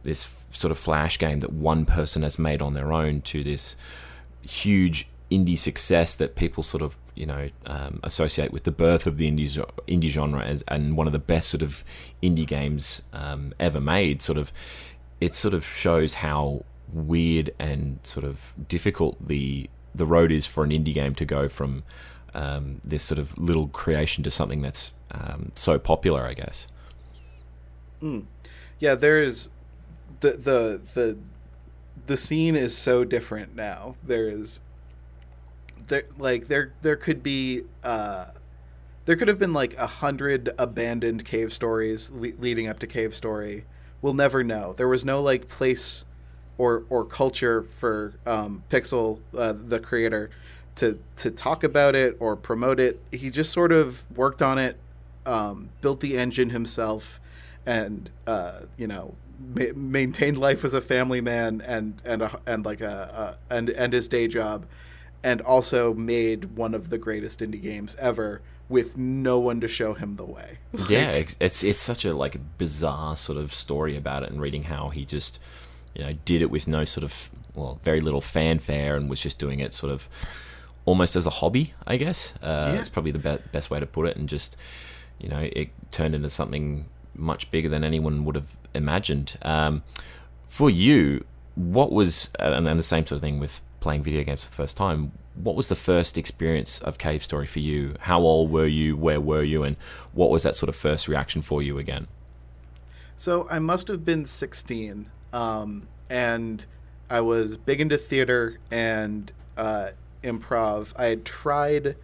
[0.03, 3.75] this sort of flash game that one person has made on their own to this
[4.41, 9.17] huge indie success that people sort of you know um, associate with the birth of
[9.17, 9.49] the indie
[9.87, 11.83] indie genre as and one of the best sort of
[12.21, 14.21] indie games um, ever made.
[14.21, 14.51] Sort of,
[15.19, 20.63] it sort of shows how weird and sort of difficult the the road is for
[20.63, 21.83] an indie game to go from
[22.33, 26.25] um, this sort of little creation to something that's um, so popular.
[26.25, 26.67] I guess.
[28.01, 28.25] Mm.
[28.79, 29.49] Yeah, there's
[30.21, 31.17] the the the
[32.07, 33.95] the scene is so different now.
[34.03, 34.59] There is
[35.87, 38.25] there like there there could be uh
[39.05, 43.15] there could have been like a hundred abandoned cave stories le- leading up to cave
[43.15, 43.65] story.
[44.01, 44.73] We'll never know.
[44.77, 46.05] There was no like place
[46.57, 50.29] or or culture for um, pixel uh, the creator
[50.75, 52.99] to to talk about it or promote it.
[53.11, 54.77] He just sort of worked on it
[55.25, 57.19] um, built the engine himself
[57.65, 59.15] and uh, you know
[59.55, 63.69] ma- maintained life as a family man and and a, and like a, a and
[63.69, 64.65] and his day job
[65.23, 69.93] and also made one of the greatest indie games ever with no one to show
[69.93, 70.57] him the way.
[70.89, 74.89] yeah, it's it's such a like bizarre sort of story about it, and reading how
[74.89, 75.39] he just
[75.93, 79.37] you know did it with no sort of well very little fanfare and was just
[79.37, 80.07] doing it sort of
[80.85, 82.33] almost as a hobby, I guess.
[82.41, 82.79] Uh, yeah.
[82.79, 84.55] It's probably the be- best way to put it, and just
[85.19, 89.37] you know it turned into something much bigger than anyone would have imagined.
[89.41, 89.83] Um,
[90.47, 94.45] for you, what was and, and the same sort of thing with playing video games
[94.45, 97.95] for the first time, what was the first experience of Cave Story for you?
[98.01, 98.95] How old were you?
[98.95, 99.63] Where were you?
[99.63, 99.75] And
[100.13, 102.07] what was that sort of first reaction for you again?
[103.17, 105.09] So I must have been 16.
[105.33, 106.65] Um, and
[107.09, 109.89] I was big into theater and uh,
[110.23, 110.93] improv.
[110.95, 111.95] I had tried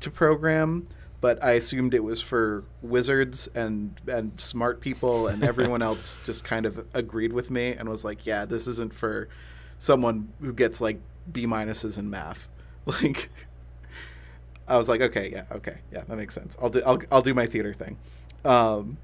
[0.00, 0.86] to program,
[1.20, 6.44] but I assumed it was for wizards and and smart people, and everyone else just
[6.44, 9.28] kind of agreed with me and was like, "Yeah, this isn't for
[9.78, 12.48] someone who gets like B minuses in math.
[12.86, 13.30] Like,
[14.68, 16.54] I was like, okay, yeah, okay, yeah, that makes sense.
[16.60, 17.96] I'll do I'll I'll do my theater thing.
[18.44, 18.98] Um,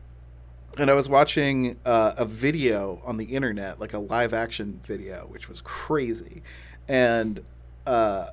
[0.78, 5.26] and I was watching uh, a video on the internet, like a live action video,
[5.28, 6.42] which was crazy,
[6.88, 7.42] and
[7.87, 8.28] uh,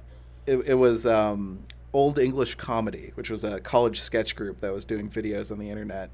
[0.46, 1.60] it, it was um,
[1.94, 5.70] Olde English Comedy, which was a college sketch group that was doing videos on the
[5.70, 6.10] internet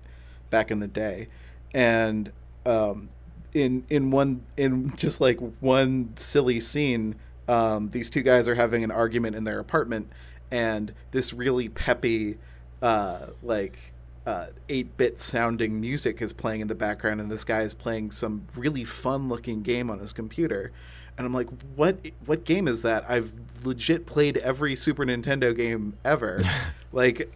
[0.50, 1.28] back in the day,
[1.74, 2.32] and
[2.66, 3.10] um,
[3.54, 7.16] in in one in just like one silly scene
[7.48, 10.12] um, these two guys are having an argument in their apartment,
[10.52, 12.38] and this really peppy,
[12.82, 13.78] uh, like
[14.70, 18.12] eight uh, bit sounding music is playing in the background, and this guy is playing
[18.12, 20.72] some really fun looking game on his computer.
[21.18, 21.98] And I'm like, what?
[22.26, 23.06] What game is that?
[23.08, 26.42] I've legit played every Super Nintendo game ever.
[26.92, 27.32] like,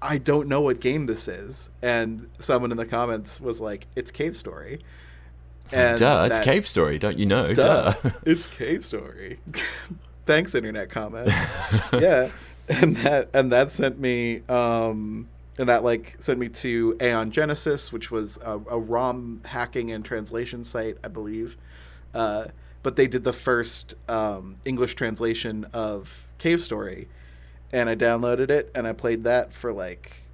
[0.00, 1.68] I don't know what game this is.
[1.82, 4.80] And someone in the comments was like, it's Cave Story.
[5.70, 7.54] And duh, it's Cave Story, don't you know?
[7.54, 8.10] Duh, duh.
[8.26, 9.38] it's Cave Story.
[10.26, 11.28] Thanks, internet comment.
[11.92, 12.30] yeah,
[12.68, 17.92] and that and that sent me, um, and that like sent me to Aeon Genesis,
[17.92, 21.56] which was a, a ROM hacking and translation site, I believe.
[22.14, 22.46] Uh,
[22.82, 27.08] but they did the first um, English translation of Cave Story,
[27.72, 30.24] and I downloaded it and I played that for like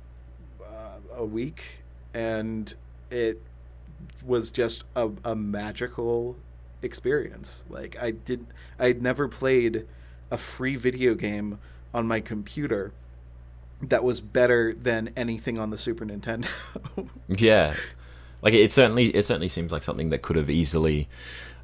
[0.63, 2.75] uh, a week, and
[3.11, 3.41] it
[4.25, 6.37] was just a, a magical
[6.83, 7.65] experience.
[7.69, 8.47] Like I did,
[8.79, 9.87] I'd never played
[10.31, 11.59] a free video game
[11.95, 12.93] on my computer
[13.81, 16.49] that was better than anything on the Super Nintendo.
[17.29, 17.75] yeah,
[18.43, 21.09] like it certainly it certainly seems like something that could have easily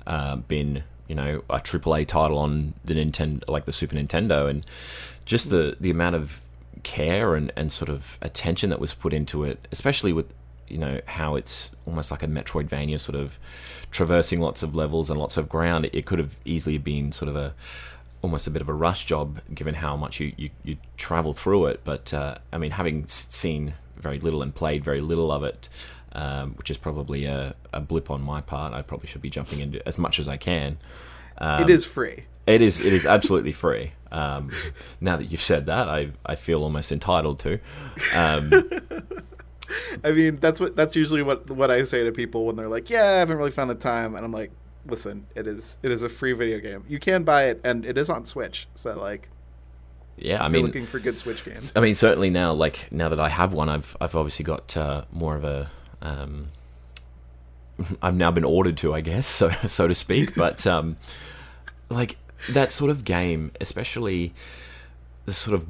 [0.07, 4.64] uh, been you know a AAA title on the Nintendo, like the Super Nintendo, and
[5.24, 6.41] just the the amount of
[6.82, 10.26] care and, and sort of attention that was put into it, especially with
[10.69, 13.39] you know how it's almost like a Metroidvania, sort of
[13.91, 15.89] traversing lots of levels and lots of ground.
[15.93, 17.55] It, could have easily been sort of a
[18.23, 21.67] almost a bit of a rush job given how much you, you, you travel through
[21.67, 21.81] it.
[21.85, 25.69] But uh, I mean, having seen very little and played very little of it,
[26.12, 29.61] um, which is probably a, a, blip on my part, I probably should be jumping
[29.61, 30.79] into as much as I can.
[31.39, 32.25] Um, it is free.
[32.47, 32.81] It is.
[32.81, 33.93] It is absolutely free.
[34.12, 34.51] Um,
[35.01, 37.59] now that you've said that, I I feel almost entitled to.
[38.15, 38.51] Um,
[40.05, 42.91] I mean, that's what that's usually what what I say to people when they're like,
[42.91, 44.51] "Yeah, I haven't really found the time," and I'm like,
[44.87, 46.85] listen, it is it is a free video game.
[46.89, 48.69] You can buy it, and it is on Switch.
[48.75, 49.29] So like,
[50.17, 51.73] yeah, I mean, looking for good Switch games.
[51.75, 55.05] I mean, certainly now, like now that I have one, I've I've obviously got uh,
[55.12, 55.71] more of a.
[56.03, 56.49] Um,
[58.03, 60.35] I've now been ordered to, I guess, so so to speak.
[60.35, 60.97] But um,
[61.89, 62.17] like
[62.51, 64.35] that sort of game, especially
[65.25, 65.67] the sort of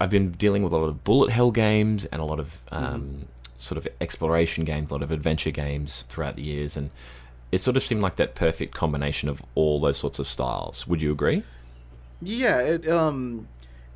[0.00, 2.84] I've been dealing with a lot of bullet hell games and a lot of um,
[2.84, 3.22] mm-hmm.
[3.56, 6.90] sort of exploration games, a lot of adventure games throughout the years, and
[7.52, 10.86] it sort of seemed like that perfect combination of all those sorts of styles.
[10.86, 11.42] Would you agree?
[12.22, 13.48] Yeah, it um,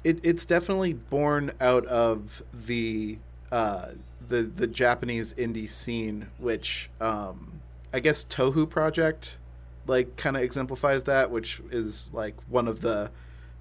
[0.02, 3.18] it it's definitely born out of the
[3.52, 3.90] uh
[4.28, 7.60] the the Japanese indie scene, which um,
[7.92, 9.38] I guess Touhou Project
[9.86, 13.10] like kind of exemplifies that, which is like one of the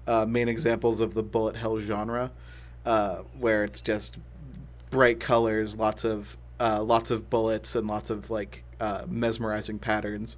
[0.06, 2.32] uh, main examples of the bullet hell genre,
[2.84, 4.16] uh, where it's just
[4.90, 10.36] bright colors, lots of uh, lots of bullets, and lots of like uh, mesmerizing patterns.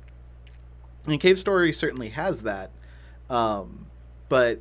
[1.07, 2.71] And Cave Story certainly has that,
[3.31, 3.87] um,
[4.29, 4.61] but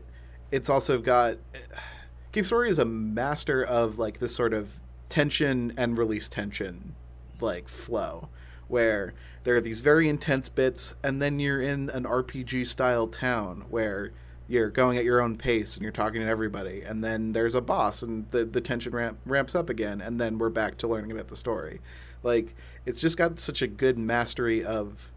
[0.51, 1.37] it's also got
[2.31, 4.79] Cave Story is a master of like this sort of
[5.09, 6.95] tension and release tension
[7.39, 8.29] like flow
[8.67, 13.65] where there are these very intense bits and then you're in an RPG style town
[13.69, 14.11] where
[14.47, 17.61] you're going at your own pace and you're talking to everybody and then there's a
[17.61, 21.11] boss and the, the tension ramp, ramps up again and then we're back to learning
[21.11, 21.79] about the story
[22.25, 25.11] like it's just got such a good mastery of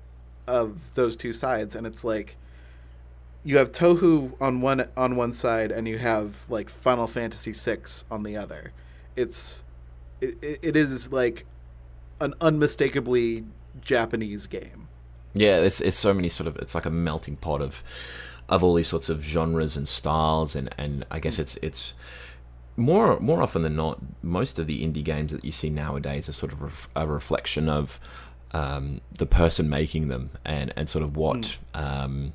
[0.49, 2.37] of those two sides, and it's like
[3.45, 7.79] you have Touhou on one on one side, and you have like Final Fantasy VI
[8.11, 8.73] on the other.
[9.15, 9.65] It's
[10.21, 11.45] it, it is like
[12.21, 13.45] an unmistakably
[13.81, 14.89] Japanese game.
[15.35, 17.85] Yeah, it's, it's so many sort of it's like a melting pot of
[18.49, 21.95] of all these sorts of genres and styles, and and I guess it's it's
[22.77, 26.33] more more often than not, most of the indie games that you see nowadays are
[26.33, 27.99] sort of a reflection of
[28.53, 31.81] um, the person making them and and sort of what mm.
[31.81, 32.33] um,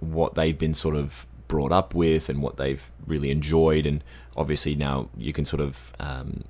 [0.00, 4.04] what they've been sort of brought up with and what they've really enjoyed and
[4.36, 6.44] obviously now you can sort of um,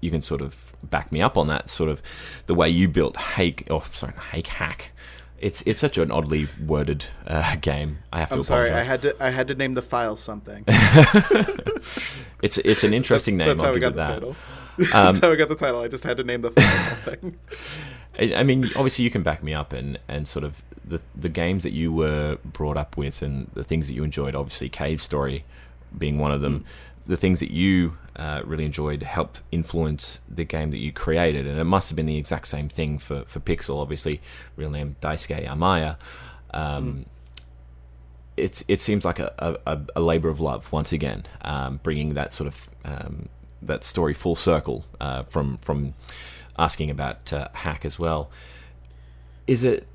[0.00, 2.00] you can sort of back me up on that sort of
[2.46, 4.92] the way you built Hake oh sorry Hake Haque
[5.40, 7.98] it's it's such an oddly worded uh, game.
[8.12, 8.34] I have to.
[8.34, 8.68] I'm apologize.
[8.68, 8.70] sorry.
[8.70, 10.64] I had to I had to name the file something.
[12.42, 13.56] it's it's an interesting that's, name.
[13.56, 14.14] That's I'll how we got the that.
[14.14, 14.36] title.
[14.80, 15.82] Um, that's how we got the title.
[15.82, 17.36] I just had to name the file something.
[18.18, 21.64] I mean, obviously, you can back me up and and sort of the the games
[21.64, 24.34] that you were brought up with and the things that you enjoyed.
[24.34, 25.44] Obviously, Cave Story
[25.98, 26.60] being one of them.
[26.60, 26.64] Mm.
[27.08, 31.58] The things that you uh, really enjoyed helped influence the game that you created, and
[31.58, 33.80] it must have been the exact same thing for for Pixel.
[33.80, 34.20] Obviously,
[34.56, 35.96] real name Daisuke Amaya.
[36.52, 37.04] Um, mm.
[38.36, 42.34] It's it seems like a, a, a labor of love once again, um, bringing that
[42.34, 43.30] sort of um,
[43.62, 45.94] that story full circle uh, from from
[46.58, 48.30] asking about uh, Haque as well.
[49.46, 49.86] Is it?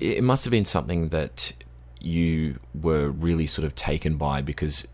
[0.00, 1.52] It must have been something that
[2.00, 4.86] you were really sort of taken by because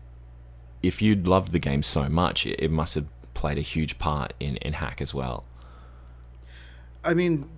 [0.83, 4.57] if you'd loved the game so much, it, must have played a huge part in,
[4.57, 5.45] in Haque as well.
[7.03, 7.49] I mean,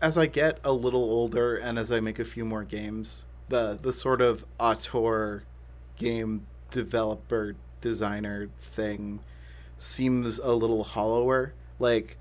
[0.00, 3.78] as I get a little older and as I make a few more games, the
[3.80, 5.44] the sort of auteur
[5.96, 9.20] game developer designer thing
[9.78, 11.54] seems a little hollower.
[11.78, 12.18] Like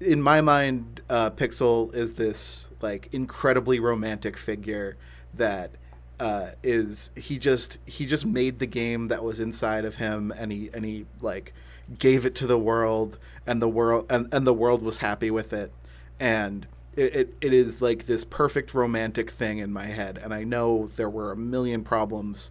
[0.00, 4.96] in my mind, uh, Pixel is this like incredibly romantic figure
[5.34, 5.72] that
[6.20, 10.52] uh, is he just he just made the game that was inside of him and
[10.52, 11.54] he and he like
[11.98, 15.52] gave it to the world and the world and, and the world was happy with
[15.52, 15.72] it.
[16.20, 20.20] And it, it, it is like this perfect romantic thing in my head.
[20.22, 22.50] And i know there were a million problems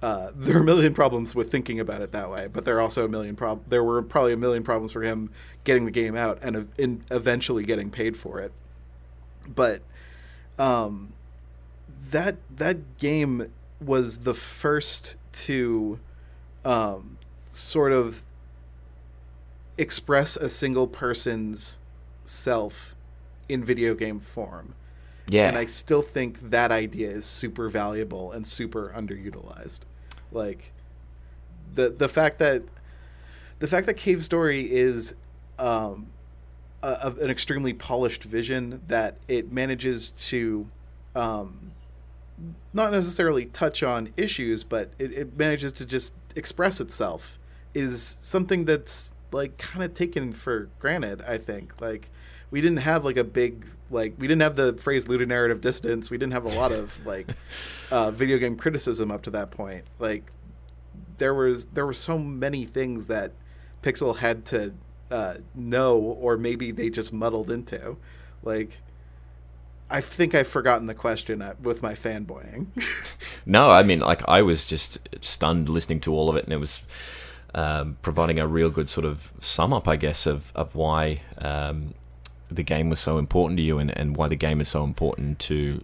[0.00, 2.80] uh, there are a million problems with thinking about it that way but there are
[2.80, 5.28] also a million prob there were probably a million problems for him
[5.64, 8.52] getting the game out and in, eventually getting paid for it.
[9.48, 9.82] But
[10.56, 11.14] um,
[12.10, 13.50] that that game
[13.80, 16.00] was the first to
[16.64, 17.18] um,
[17.50, 18.24] sort of
[19.76, 21.78] express a single person's
[22.24, 22.94] self
[23.48, 24.74] in video game form.
[25.28, 25.48] Yeah.
[25.48, 29.80] And I still think that idea is super valuable and super underutilized.
[30.32, 30.72] Like
[31.74, 32.62] the the fact that
[33.58, 35.14] the fact that Cave Story is
[35.58, 36.08] um,
[36.82, 40.68] a, a, an extremely polished vision that it manages to
[41.14, 41.72] um,
[42.72, 47.38] not necessarily touch on issues, but it, it manages to just express itself
[47.74, 51.22] is something that's like kind of taken for granted.
[51.22, 52.08] I think like
[52.50, 56.10] we didn't have like a big like we didn't have the phrase ludonarrative dissidence.
[56.10, 57.28] We didn't have a lot of like
[57.90, 59.84] uh, video game criticism up to that point.
[59.98, 60.30] Like
[61.18, 63.32] there was there were so many things that
[63.82, 64.74] Pixel had to
[65.10, 67.96] uh, know, or maybe they just muddled into.
[68.42, 68.78] Like
[69.90, 72.66] I think I've forgotten the question uh, with my fanboying.
[73.46, 76.58] no, I mean, like I was just stunned listening to all of it, and it
[76.58, 76.84] was
[77.54, 81.94] um, providing a real good sort of sum up, I guess, of of why um,
[82.50, 85.38] the game was so important to you, and, and why the game is so important
[85.40, 85.82] to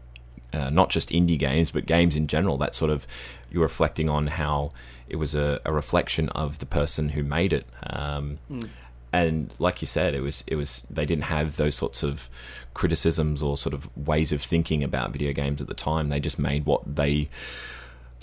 [0.53, 2.59] uh, not just indie games, but games in general.
[2.59, 3.07] That sort of
[3.51, 4.71] you're reflecting on how
[5.09, 7.67] it was a, a reflection of the person who made it.
[7.85, 8.69] Um, mm
[9.15, 12.29] and like you said, it was it was they didn't have those sorts of
[12.75, 16.09] criticisms or sort of ways of thinking about video games at the time.
[16.09, 17.29] They just made what they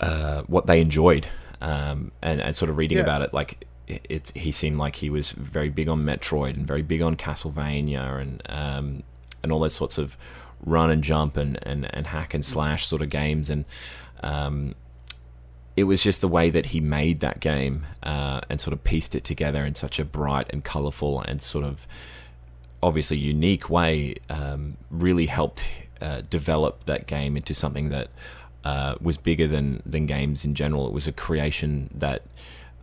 [0.00, 1.28] uh, what they enjoyed,
[1.62, 3.04] um, and and sort of reading yeah.
[3.04, 6.82] about it, like it's he seemed like he was very big on Metroid and very
[6.82, 9.02] big on Castlevania and um,
[9.42, 10.18] and all those sorts of
[10.64, 13.64] run and jump and, and, and hack and slash sort of games and
[14.22, 14.76] um,
[15.76, 19.14] it was just the way that he made that game uh, and sort of pieced
[19.14, 21.86] it together in such a bright and colorful and sort of
[22.82, 25.66] obviously unique way um, really helped
[26.00, 28.08] uh, develop that game into something that
[28.64, 30.86] uh, was bigger than than games in general.
[30.86, 32.22] It was a creation that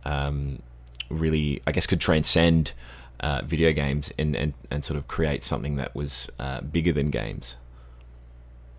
[0.04, 0.60] um,
[1.08, 2.72] really, I guess, could transcend
[3.20, 7.10] uh, video games and, and and sort of create something that was uh, bigger than
[7.10, 7.56] games.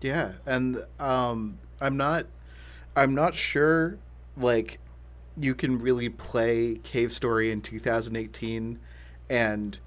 [0.00, 2.26] Yeah, and um, I'm not
[2.94, 3.98] I'm not sure
[4.36, 4.78] like
[5.36, 8.78] you can really play Cave Story in 2018
[9.30, 9.78] and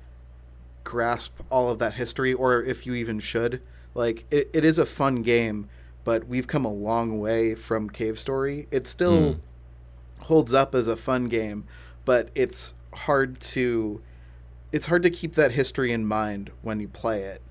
[0.84, 3.62] grasp all of that history or if you even should.
[3.94, 5.70] Like it, it is a fun game,
[6.04, 8.68] but we've come a long way from Cave Story.
[8.72, 9.40] It still mm.
[10.24, 11.66] holds up as a fun game,
[12.06, 14.02] but it's hard to
[14.72, 17.42] it's hard to keep that history in mind when you play it.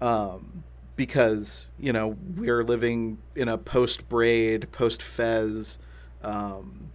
[0.00, 0.64] Um,
[0.96, 5.78] because you know we're living in a post Braid, post Fez,
[6.22, 6.90] um,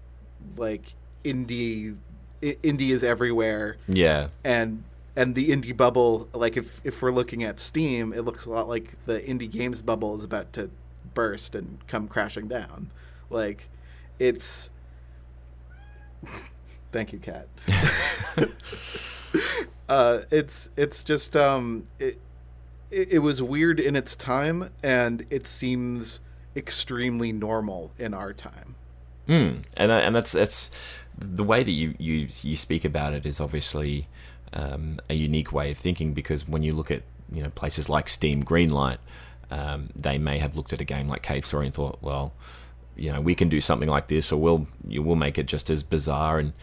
[0.58, 0.94] like
[1.24, 1.96] indie,
[2.44, 3.78] I- indie is everywhere.
[3.88, 4.84] Yeah, and
[5.16, 8.68] and the indie bubble, like if if we're looking at Steam, it looks a lot
[8.68, 10.70] like the indie games bubble is about to
[11.14, 12.92] burst and come crashing down.
[13.30, 13.70] Like
[14.20, 14.70] it's.
[16.92, 17.48] Thank you, Kat.
[19.90, 22.20] uh, it's it's just um it
[22.92, 26.20] it, it was weird in its time, and it seems
[26.56, 28.76] extremely normal in our time.
[29.28, 29.64] Mm.
[29.78, 30.72] And and that's that's
[31.18, 34.08] the way that you you you speak about it is obviously
[34.54, 38.10] um, a unique way of thinking because when you look at you know places like
[38.10, 38.98] Steam Greenlight,
[39.50, 42.34] um, they may have looked at a game like Cave Story and thought, well,
[42.96, 45.70] you know, we can do something like this, or we'll you will make it just
[45.70, 46.40] as bizarre.
[46.40, 46.54] And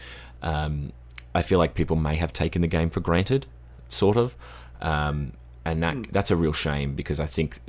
[0.41, 0.91] um,
[1.33, 3.47] I feel like people may have taken the game for granted,
[3.87, 4.35] sort of.
[4.81, 5.33] Um,
[5.65, 6.11] and that mm.
[6.11, 7.59] that's a real shame because I think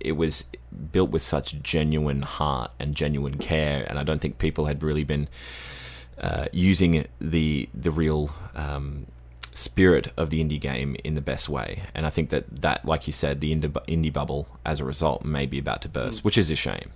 [0.00, 0.44] it was
[0.92, 5.04] built with such genuine heart and genuine care, and I don't think people had really
[5.04, 5.28] been
[6.18, 9.06] uh, using the the real um,
[9.54, 11.84] spirit of the indie game in the best way.
[11.94, 15.24] And I think that that, like you said, the indie, indie bubble as a result
[15.24, 16.24] may be about to burst, mm.
[16.24, 16.90] which is a shame.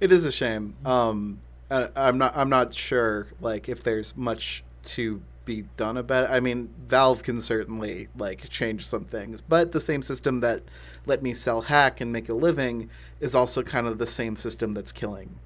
[0.00, 0.74] It is a shame.
[0.84, 2.36] Um, I, I'm not.
[2.36, 3.28] I'm not sure.
[3.40, 6.32] Like if there's much to be done about it.
[6.32, 10.62] I mean, Valve can certainly like change some things, but the same system that
[11.06, 12.90] let me sell Haque and make a living
[13.20, 15.38] is also kind of the same system that's killing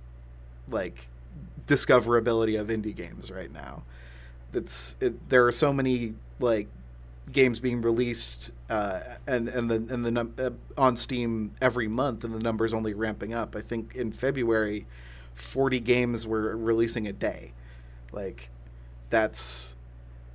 [0.69, 1.09] like
[1.67, 3.83] discoverability of indie games right now.
[4.53, 6.69] It's it, there are so many like
[7.33, 12.25] games being released uh, and and the and the num- uh, on Steam every month,
[12.25, 13.57] and the numbers only ramping up.
[13.57, 14.87] I think in February,
[15.35, 17.53] forty games were releasing a day.
[18.13, 18.51] Like
[19.11, 19.76] that's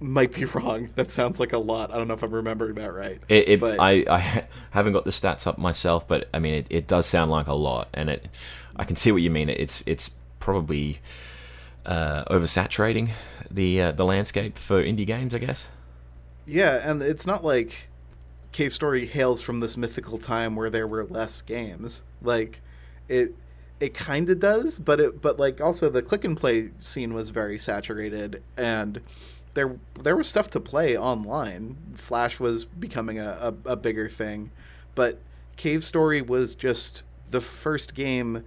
[0.01, 0.89] might be wrong.
[0.95, 1.91] That sounds like a lot.
[1.91, 3.19] I don't know if I'm remembering that right.
[3.29, 6.67] It, it but, I, I haven't got the stats up myself, but I mean, it,
[6.69, 8.27] it does sound like a lot, and it,
[8.75, 9.49] I can see what you mean.
[9.49, 10.99] It's it's probably
[11.85, 13.11] uh, oversaturating
[13.49, 15.69] the uh, the landscape for indie games, I guess.
[16.45, 17.89] Yeah, and it's not like
[18.51, 22.03] Cave Story hails from this mythical time where there were less games.
[22.21, 22.61] Like
[23.07, 23.35] it
[23.79, 27.29] it kind of does, but it but like also the click and play scene was
[27.29, 29.01] very saturated and
[29.53, 31.77] there there was stuff to play online.
[31.95, 34.51] Flash was becoming a, a, a bigger thing,
[34.95, 35.19] but
[35.57, 38.43] Cave Story was just the first game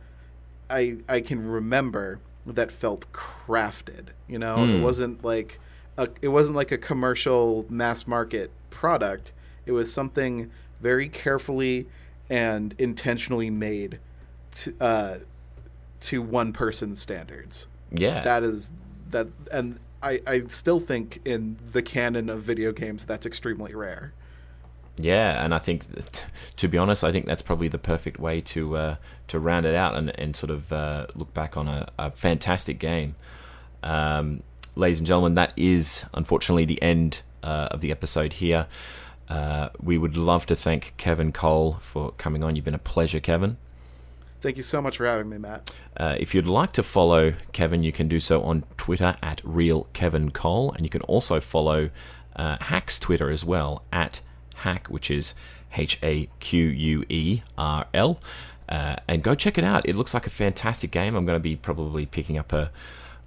[0.70, 4.08] I I can remember that felt crafted.
[4.28, 4.74] You know, mm.
[4.74, 4.82] it hmm.
[4.82, 5.60] wasn't like
[5.96, 9.32] a, it wasn't like a commercial mass market product.
[9.66, 10.50] It was something
[10.80, 11.86] very carefully
[12.28, 13.98] and intentionally made
[14.52, 15.18] to uh,
[16.00, 17.66] to one person's standards.
[17.92, 18.70] Yeah, that is
[19.10, 24.12] that, and I I still think in the canon of video games that's extremely rare.
[24.96, 25.86] Yeah, and I think,
[26.56, 28.96] to be honest, I think that's probably the perfect way to uh,
[29.26, 32.78] to round it out and, and sort of uh, look back on a, a fantastic
[32.78, 33.16] game.
[33.82, 34.44] Um,
[34.76, 38.68] ladies and gentlemen, that is unfortunately the end uh, of the episode here.
[39.28, 42.54] Uh, we would love to thank Kevin Cole for coming on.
[42.54, 43.56] You've been a pleasure, Kevin.
[44.44, 45.74] Thank you so much for having me, Matt.
[45.96, 49.88] Uh, if you'd like to follow Kevin, you can do so on Twitter at Real
[49.94, 51.88] Kevin Cole, and you can also follow
[52.36, 54.20] uh, Haque's Twitter as well at
[54.56, 55.32] Hack, which is
[55.74, 58.20] H A Q U E R L.
[58.68, 59.88] Uh, and go check it out.
[59.88, 61.14] It looks like a fantastic game.
[61.14, 62.70] I'm going to be probably picking up a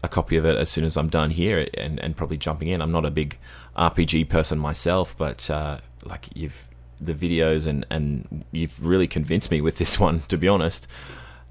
[0.03, 2.79] a copy of it as soon as I'm done here and, and probably jumping in.
[2.79, 3.39] I'm not a big
[3.75, 6.67] RPG person myself, but uh, like you've
[6.99, 10.87] the videos and, and you've really convinced me with this one, to be honest.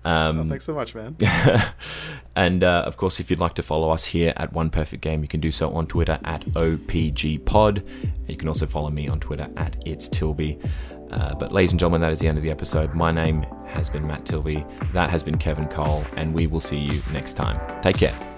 [0.05, 1.16] Um, oh, thanks so much, man.
[2.36, 5.22] and uh, of course, if you'd like to follow us here at One Perfect Game,
[5.22, 7.82] you can do so on Twitter at OPG Pod.
[8.28, 10.61] You can also follow me on Twitter at It's Tilby.
[11.11, 12.94] Uh, but, ladies and gentlemen, that is the end of the episode.
[12.94, 14.64] My name has been Matt Tilby.
[14.92, 17.61] That has been Kevin Cole, and we will see you next time.
[17.82, 18.36] Take care.